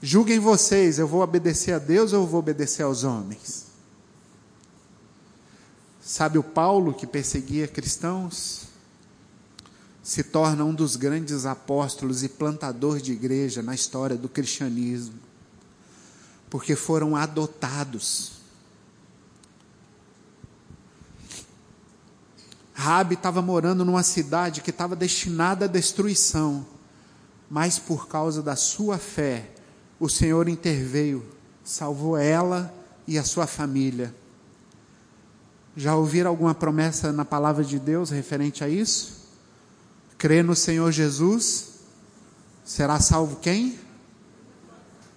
Julguem 0.00 0.38
vocês, 0.38 0.98
eu 0.98 1.06
vou 1.06 1.20
obedecer 1.20 1.72
a 1.72 1.78
Deus 1.78 2.14
ou 2.14 2.22
eu 2.22 2.26
vou 2.26 2.40
obedecer 2.40 2.84
aos 2.84 3.04
homens? 3.04 3.69
Sabe 6.10 6.38
o 6.38 6.42
Paulo 6.42 6.92
que 6.92 7.06
perseguia 7.06 7.68
cristãos? 7.68 8.62
Se 10.02 10.24
torna 10.24 10.64
um 10.64 10.74
dos 10.74 10.96
grandes 10.96 11.46
apóstolos 11.46 12.24
e 12.24 12.28
plantador 12.28 13.00
de 13.00 13.12
igreja 13.12 13.62
na 13.62 13.76
história 13.76 14.16
do 14.16 14.28
cristianismo, 14.28 15.14
porque 16.50 16.74
foram 16.74 17.14
adotados. 17.14 18.32
Rabi 22.74 23.14
estava 23.14 23.40
morando 23.40 23.84
numa 23.84 24.02
cidade 24.02 24.62
que 24.62 24.70
estava 24.70 24.96
destinada 24.96 25.66
à 25.66 25.68
destruição, 25.68 26.66
mas 27.48 27.78
por 27.78 28.08
causa 28.08 28.42
da 28.42 28.56
sua 28.56 28.98
fé, 28.98 29.52
o 30.00 30.08
Senhor 30.08 30.48
interveio, 30.48 31.24
salvou 31.62 32.16
ela 32.16 32.74
e 33.06 33.16
a 33.16 33.22
sua 33.22 33.46
família. 33.46 34.12
Já 35.80 35.96
ouviram 35.96 36.28
alguma 36.28 36.54
promessa 36.54 37.10
na 37.10 37.24
palavra 37.24 37.64
de 37.64 37.78
Deus 37.78 38.10
referente 38.10 38.62
a 38.62 38.68
isso? 38.68 39.30
Crê 40.18 40.42
no 40.42 40.54
Senhor 40.54 40.92
Jesus, 40.92 41.70
será 42.62 43.00
salvo 43.00 43.36
quem? 43.36 43.78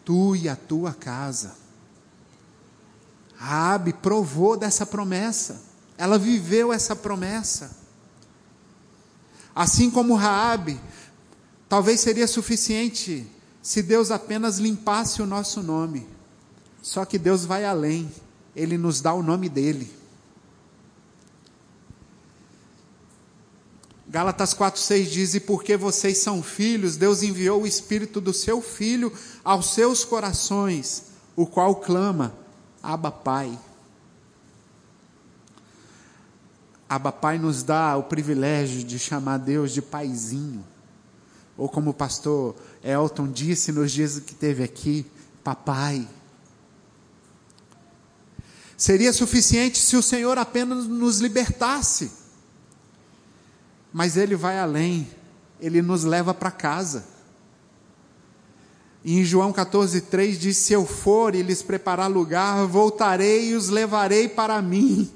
Tu 0.06 0.38
e 0.38 0.48
a 0.48 0.56
tua 0.56 0.94
casa. 0.94 1.58
Raabe 3.36 3.92
provou 3.92 4.56
dessa 4.56 4.86
promessa. 4.86 5.62
Ela 5.98 6.18
viveu 6.18 6.72
essa 6.72 6.96
promessa. 6.96 7.76
Assim 9.54 9.92
como 9.92 10.16
Raabe, 10.16 10.80
talvez 11.68 12.00
seria 12.00 12.26
suficiente 12.26 13.30
se 13.62 13.82
Deus 13.84 14.12
apenas 14.12 14.60
limpasse 14.60 15.22
o 15.22 15.26
nosso 15.26 15.62
nome. 15.62 16.08
Só 16.82 17.04
que 17.04 17.20
Deus 17.20 17.44
vai 17.44 17.66
além, 17.66 18.10
Ele 18.56 18.78
nos 18.78 19.02
dá 19.02 19.14
o 19.14 19.22
nome 19.22 19.50
dEle. 19.50 20.03
Gálatas 24.14 24.54
4,6 24.54 25.06
diz: 25.06 25.34
E 25.34 25.40
porque 25.40 25.76
vocês 25.76 26.20
são 26.20 26.44
filhos, 26.44 26.96
Deus 26.96 27.24
enviou 27.24 27.64
o 27.64 27.68
Espírito 27.68 28.22
do 28.22 28.32
seu 28.32 28.62
Filho 28.62 29.12
aos 29.44 29.74
seus 29.74 30.06
corações, 30.06 31.06
o 31.36 31.48
qual 31.48 31.78
clama: 31.78 32.32
Abba, 32.84 33.12
Pai. 33.12 33.58
Abba, 36.88 37.12
Pai 37.12 37.40
nos 37.40 37.64
dá 37.64 37.98
o 37.98 38.04
privilégio 38.04 38.84
de 38.84 39.00
chamar 39.00 39.40
Deus 39.40 39.72
de 39.72 39.82
Paizinho. 39.82 40.64
Ou 41.58 41.68
como 41.68 41.90
o 41.90 41.94
pastor 41.94 42.56
Elton 42.84 43.32
disse 43.32 43.72
nos 43.72 43.92
dias 43.92 44.20
que 44.20 44.36
teve 44.36 44.64
aqui, 44.64 45.08
papai. 45.44 46.08
Seria 48.78 49.12
suficiente 49.12 49.80
se 49.80 49.96
o 49.96 50.04
Senhor 50.04 50.38
apenas 50.38 50.86
nos 50.86 51.20
libertasse. 51.20 52.23
Mas 53.94 54.18
Ele 54.18 54.36
vai 54.36 54.58
além, 54.60 55.08
Ele 55.62 55.80
nos 55.82 56.04
leva 56.04 56.34
para 56.34 56.50
casa. 56.50 57.06
E 59.06 59.20
em 59.20 59.24
João 59.24 59.54
14,3 59.54 60.38
diz: 60.38 60.58
Se 60.58 60.74
eu 60.74 60.86
for 60.86 61.36
e 61.36 61.44
lhes 61.44 61.62
preparar 61.62 62.10
lugar, 62.10 62.66
voltarei 62.66 63.52
e 63.52 63.56
os 63.56 63.70
levarei 63.70 64.28
para 64.28 64.60
mim, 64.62 65.12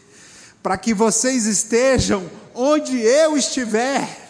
para 0.60 0.76
que 0.76 0.92
vocês 0.92 1.46
estejam 1.46 2.28
onde 2.52 2.98
eu 2.98 3.36
estiver. 3.36 4.24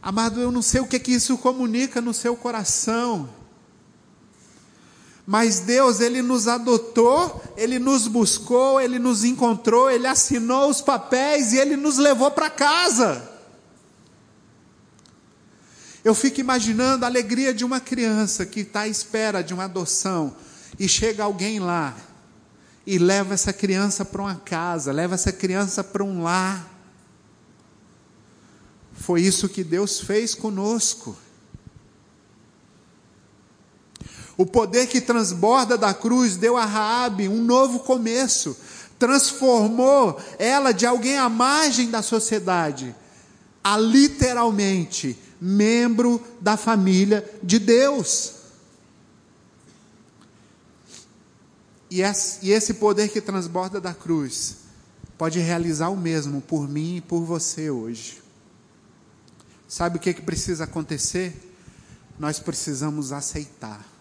Amado, 0.00 0.40
eu 0.40 0.50
não 0.50 0.62
sei 0.62 0.80
o 0.80 0.86
que, 0.86 0.98
que 0.98 1.12
isso 1.12 1.36
comunica 1.38 2.00
no 2.00 2.14
seu 2.14 2.34
coração. 2.34 3.41
Mas 5.26 5.60
Deus, 5.60 6.00
Ele 6.00 6.20
nos 6.20 6.48
adotou, 6.48 7.42
Ele 7.56 7.78
nos 7.78 8.08
buscou, 8.08 8.80
Ele 8.80 8.98
nos 8.98 9.24
encontrou, 9.24 9.90
Ele 9.90 10.06
assinou 10.06 10.68
os 10.68 10.80
papéis 10.80 11.52
e 11.52 11.58
Ele 11.58 11.76
nos 11.76 11.98
levou 11.98 12.30
para 12.30 12.50
casa. 12.50 13.30
Eu 16.04 16.14
fico 16.14 16.40
imaginando 16.40 17.04
a 17.04 17.08
alegria 17.08 17.54
de 17.54 17.64
uma 17.64 17.78
criança 17.78 18.44
que 18.44 18.60
está 18.60 18.80
à 18.80 18.88
espera 18.88 19.42
de 19.42 19.54
uma 19.54 19.64
adoção 19.64 20.34
e 20.78 20.88
chega 20.88 21.22
alguém 21.22 21.60
lá 21.60 21.94
e 22.84 22.98
leva 22.98 23.34
essa 23.34 23.52
criança 23.52 24.04
para 24.04 24.22
uma 24.22 24.34
casa, 24.34 24.90
leva 24.90 25.14
essa 25.14 25.30
criança 25.30 25.84
para 25.84 26.02
um 26.02 26.22
lar 26.22 26.68
Foi 28.94 29.20
isso 29.20 29.48
que 29.48 29.62
Deus 29.62 30.00
fez 30.00 30.34
conosco. 30.34 31.16
O 34.42 34.46
poder 34.46 34.88
que 34.88 35.00
transborda 35.00 35.78
da 35.78 35.94
cruz 35.94 36.36
deu 36.36 36.56
a 36.56 36.64
Raabe 36.64 37.28
um 37.28 37.44
novo 37.44 37.78
começo, 37.78 38.56
transformou 38.98 40.20
ela 40.36 40.72
de 40.72 40.84
alguém 40.84 41.16
à 41.16 41.28
margem 41.28 41.88
da 41.88 42.02
sociedade 42.02 42.92
a 43.62 43.78
literalmente 43.78 45.16
membro 45.40 46.20
da 46.40 46.56
família 46.56 47.24
de 47.40 47.60
Deus. 47.60 48.32
E 51.88 52.02
esse 52.02 52.74
poder 52.74 53.10
que 53.10 53.20
transborda 53.20 53.80
da 53.80 53.94
cruz 53.94 54.56
pode 55.16 55.38
realizar 55.38 55.88
o 55.88 55.96
mesmo 55.96 56.40
por 56.40 56.68
mim 56.68 56.96
e 56.96 57.00
por 57.00 57.20
você 57.20 57.70
hoje. 57.70 58.20
Sabe 59.68 59.98
o 59.98 60.00
que, 60.00 60.12
que 60.12 60.22
precisa 60.22 60.64
acontecer? 60.64 61.32
Nós 62.18 62.40
precisamos 62.40 63.12
aceitar, 63.12 63.92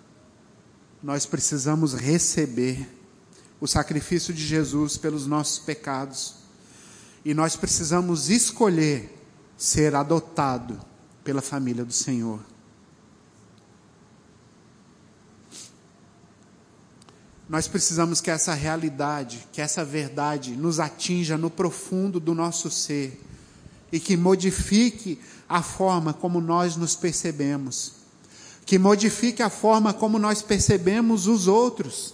nós 1.02 1.26
precisamos 1.26 1.94
receber 1.94 2.88
o 3.60 3.68
sacrifício 3.68 4.34
de 4.34 4.46
Jesus 4.46 4.98
pelos 4.98 5.26
nossos 5.26 5.60
pecados, 5.60 6.36
e 7.24 7.34
nós 7.34 7.56
precisamos 7.56 8.30
escolher 8.30 9.18
ser 9.56 9.94
adotado 9.94 10.80
pela 11.24 11.42
família 11.42 11.86
do 11.86 11.94
Senhor. 11.94 12.40
Nós 17.48 17.68
precisamos 17.68 18.22
que 18.22 18.32
essa 18.32 18.54
realidade, 18.54 19.46
que 19.52 19.62
essa 19.62 19.84
verdade 19.84 20.56
nos 20.56 20.80
atinja 20.80 21.38
no 21.38 21.50
profundo 21.50 22.20
do 22.20 22.34
nosso 22.34 22.72
ser 22.72 23.22
e 23.92 24.00
que 24.00 24.16
modifique 24.16 25.20
a 25.50 25.62
forma 25.62 26.14
como 26.14 26.40
nós 26.40 26.78
nos 26.78 26.96
percebemos, 26.96 28.01
que 28.66 28.78
modifique 28.80 29.42
a 29.42 29.50
forma 29.50 29.94
como 29.94 30.20
nós 30.20 30.42
percebemos 30.42 31.28
os 31.28 31.48
outros. 31.48 32.14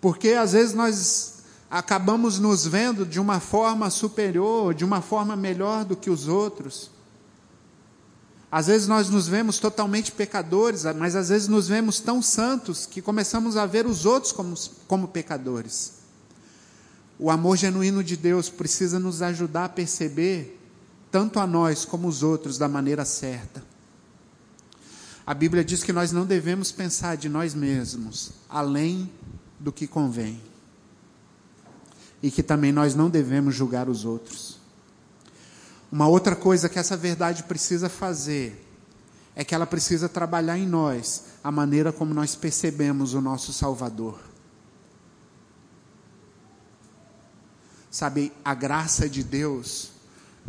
Porque 0.00 0.30
às 0.30 0.52
vezes 0.52 0.74
nós 0.74 1.34
acabamos 1.70 2.38
nos 2.38 2.66
vendo 2.66 3.04
de 3.04 3.18
uma 3.18 3.40
forma 3.40 3.90
superior, 3.90 4.74
de 4.74 4.84
uma 4.84 5.00
forma 5.00 5.34
melhor 5.34 5.84
do 5.84 5.96
que 5.96 6.10
os 6.10 6.28
outros. 6.28 6.90
Às 8.52 8.68
vezes 8.68 8.86
nós 8.86 9.08
nos 9.08 9.26
vemos 9.26 9.58
totalmente 9.58 10.12
pecadores, 10.12 10.84
mas 10.96 11.16
às 11.16 11.28
vezes 11.30 11.48
nos 11.48 11.66
vemos 11.66 11.98
tão 11.98 12.22
santos 12.22 12.86
que 12.86 13.02
começamos 13.02 13.56
a 13.56 13.66
ver 13.66 13.84
os 13.84 14.06
outros 14.06 14.30
como, 14.30 14.54
como 14.86 15.08
pecadores. 15.08 15.94
O 17.18 17.30
amor 17.30 17.56
genuíno 17.56 18.04
de 18.04 18.16
Deus 18.16 18.48
precisa 18.48 19.00
nos 19.00 19.22
ajudar 19.22 19.64
a 19.64 19.68
perceber, 19.68 20.60
tanto 21.10 21.40
a 21.40 21.46
nós 21.48 21.84
como 21.84 22.06
os 22.06 22.22
outros, 22.22 22.56
da 22.56 22.68
maneira 22.68 23.04
certa. 23.04 23.73
A 25.26 25.32
Bíblia 25.32 25.64
diz 25.64 25.82
que 25.82 25.92
nós 25.92 26.12
não 26.12 26.26
devemos 26.26 26.70
pensar 26.70 27.16
de 27.16 27.28
nós 27.28 27.54
mesmos 27.54 28.32
além 28.48 29.10
do 29.58 29.72
que 29.72 29.86
convém. 29.86 30.40
E 32.22 32.30
que 32.30 32.42
também 32.42 32.72
nós 32.72 32.94
não 32.94 33.08
devemos 33.08 33.54
julgar 33.54 33.88
os 33.88 34.04
outros. 34.04 34.58
Uma 35.90 36.06
outra 36.08 36.36
coisa 36.36 36.68
que 36.68 36.78
essa 36.78 36.96
verdade 36.96 37.44
precisa 37.44 37.88
fazer 37.88 38.60
é 39.34 39.42
que 39.42 39.54
ela 39.54 39.66
precisa 39.66 40.08
trabalhar 40.08 40.58
em 40.58 40.66
nós 40.66 41.24
a 41.42 41.50
maneira 41.50 41.92
como 41.92 42.12
nós 42.12 42.34
percebemos 42.34 43.14
o 43.14 43.20
nosso 43.20 43.52
Salvador. 43.52 44.20
Sabe, 47.90 48.32
a 48.44 48.54
graça 48.54 49.08
de 49.08 49.22
Deus 49.22 49.92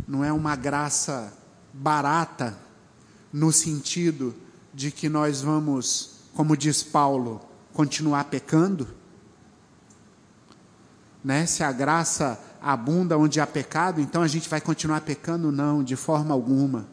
não 0.06 0.24
é 0.24 0.32
uma 0.32 0.56
graça 0.56 1.32
barata 1.72 2.58
no 3.32 3.52
sentido 3.52 4.34
de 4.76 4.90
que 4.90 5.08
nós 5.08 5.40
vamos, 5.40 6.16
como 6.34 6.54
diz 6.54 6.82
Paulo, 6.82 7.40
continuar 7.72 8.24
pecando. 8.24 8.86
Né? 11.24 11.46
Se 11.46 11.64
a 11.64 11.72
graça 11.72 12.38
abunda 12.60 13.16
onde 13.16 13.40
há 13.40 13.46
pecado, 13.46 14.02
então 14.02 14.20
a 14.20 14.28
gente 14.28 14.50
vai 14.50 14.60
continuar 14.60 15.00
pecando? 15.00 15.50
Não, 15.50 15.82
de 15.82 15.96
forma 15.96 16.34
alguma. 16.34 16.86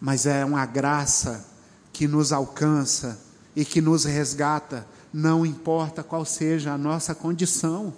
Mas 0.00 0.26
é 0.26 0.44
uma 0.44 0.66
graça 0.66 1.48
que 1.92 2.08
nos 2.08 2.32
alcança 2.32 3.20
e 3.54 3.64
que 3.64 3.80
nos 3.80 4.04
resgata, 4.04 4.88
não 5.12 5.46
importa 5.46 6.02
qual 6.02 6.24
seja 6.24 6.72
a 6.72 6.78
nossa 6.78 7.14
condição. 7.14 7.94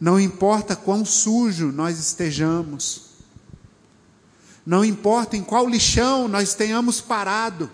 Não 0.00 0.18
importa 0.18 0.74
quão 0.74 1.04
sujo 1.04 1.70
nós 1.70 1.96
estejamos. 2.00 3.07
Não 4.68 4.84
importa 4.84 5.34
em 5.34 5.42
qual 5.42 5.66
lixão 5.66 6.28
nós 6.28 6.52
tenhamos 6.52 7.00
parado 7.00 7.70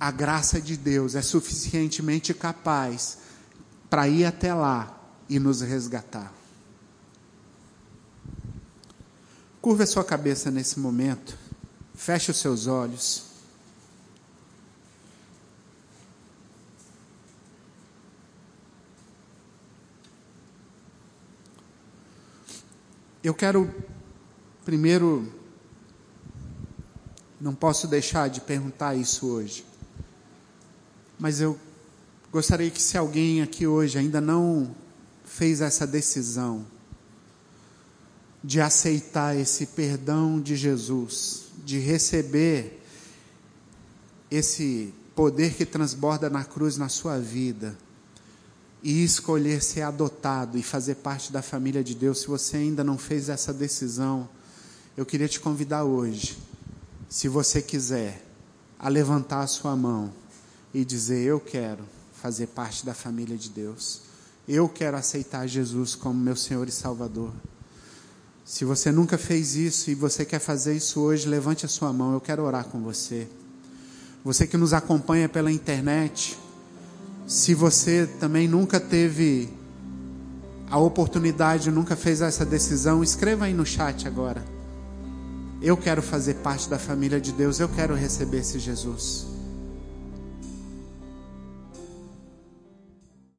a 0.00 0.10
graça 0.10 0.58
de 0.58 0.78
Deus 0.78 1.14
é 1.14 1.20
suficientemente 1.20 2.32
capaz 2.32 3.18
para 3.90 4.08
ir 4.08 4.24
até 4.24 4.54
lá 4.54 4.98
e 5.28 5.38
nos 5.38 5.60
resgatar. 5.60 6.32
Curva 9.60 9.82
a 9.82 9.86
sua 9.86 10.02
cabeça 10.02 10.50
nesse 10.50 10.80
momento, 10.80 11.36
feche 11.94 12.30
os 12.30 12.38
seus 12.38 12.66
olhos. 12.66 13.26
Eu 23.22 23.34
quero 23.34 23.70
primeiro, 24.70 25.26
não 27.40 27.52
posso 27.52 27.88
deixar 27.88 28.30
de 28.30 28.40
perguntar 28.40 28.94
isso 28.94 29.26
hoje. 29.26 29.66
Mas 31.18 31.40
eu 31.40 31.58
gostaria 32.30 32.70
que 32.70 32.80
se 32.80 32.96
alguém 32.96 33.42
aqui 33.42 33.66
hoje 33.66 33.98
ainda 33.98 34.20
não 34.20 34.72
fez 35.24 35.60
essa 35.60 35.88
decisão 35.88 36.64
de 38.44 38.60
aceitar 38.60 39.36
esse 39.36 39.66
perdão 39.66 40.40
de 40.40 40.54
Jesus, 40.54 41.46
de 41.64 41.80
receber 41.80 42.80
esse 44.30 44.94
poder 45.16 45.54
que 45.54 45.66
transborda 45.66 46.30
na 46.30 46.44
cruz 46.44 46.76
na 46.76 46.88
sua 46.88 47.18
vida 47.18 47.76
e 48.84 49.02
escolher 49.02 49.64
ser 49.64 49.82
adotado 49.82 50.56
e 50.56 50.62
fazer 50.62 50.94
parte 50.94 51.32
da 51.32 51.42
família 51.42 51.82
de 51.82 51.96
Deus, 51.96 52.20
se 52.20 52.28
você 52.28 52.58
ainda 52.58 52.84
não 52.84 52.96
fez 52.96 53.28
essa 53.28 53.52
decisão, 53.52 54.28
eu 54.96 55.06
queria 55.06 55.28
te 55.28 55.40
convidar 55.40 55.84
hoje, 55.84 56.36
se 57.08 57.28
você 57.28 57.62
quiser, 57.62 58.24
a 58.78 58.88
levantar 58.88 59.40
a 59.40 59.46
sua 59.46 59.76
mão 59.76 60.12
e 60.74 60.84
dizer: 60.84 61.24
Eu 61.24 61.38
quero 61.38 61.84
fazer 62.14 62.48
parte 62.48 62.84
da 62.84 62.94
família 62.94 63.36
de 63.36 63.48
Deus. 63.48 64.02
Eu 64.48 64.68
quero 64.68 64.96
aceitar 64.96 65.46
Jesus 65.46 65.94
como 65.94 66.18
meu 66.18 66.34
Senhor 66.34 66.66
e 66.68 66.72
Salvador. 66.72 67.32
Se 68.44 68.64
você 68.64 68.90
nunca 68.90 69.16
fez 69.16 69.54
isso 69.54 69.90
e 69.90 69.94
você 69.94 70.24
quer 70.24 70.40
fazer 70.40 70.74
isso 70.74 71.00
hoje, 71.00 71.28
levante 71.28 71.64
a 71.64 71.68
sua 71.68 71.92
mão, 71.92 72.12
eu 72.12 72.20
quero 72.20 72.42
orar 72.42 72.64
com 72.64 72.80
você. 72.80 73.28
Você 74.24 74.46
que 74.46 74.56
nos 74.56 74.72
acompanha 74.72 75.28
pela 75.28 75.52
internet, 75.52 76.36
se 77.28 77.54
você 77.54 78.08
também 78.18 78.48
nunca 78.48 78.80
teve 78.80 79.48
a 80.68 80.78
oportunidade, 80.78 81.70
nunca 81.70 81.94
fez 81.94 82.20
essa 82.20 82.44
decisão, 82.44 83.04
escreva 83.04 83.44
aí 83.44 83.54
no 83.54 83.64
chat 83.64 84.06
agora. 84.06 84.44
Eu 85.62 85.76
quero 85.76 86.00
fazer 86.00 86.34
parte 86.34 86.68
da 86.70 86.78
família 86.78 87.20
de 87.20 87.32
Deus, 87.32 87.60
eu 87.60 87.68
quero 87.68 87.94
receber 87.94 88.38
esse 88.38 88.58
Jesus. 88.58 89.39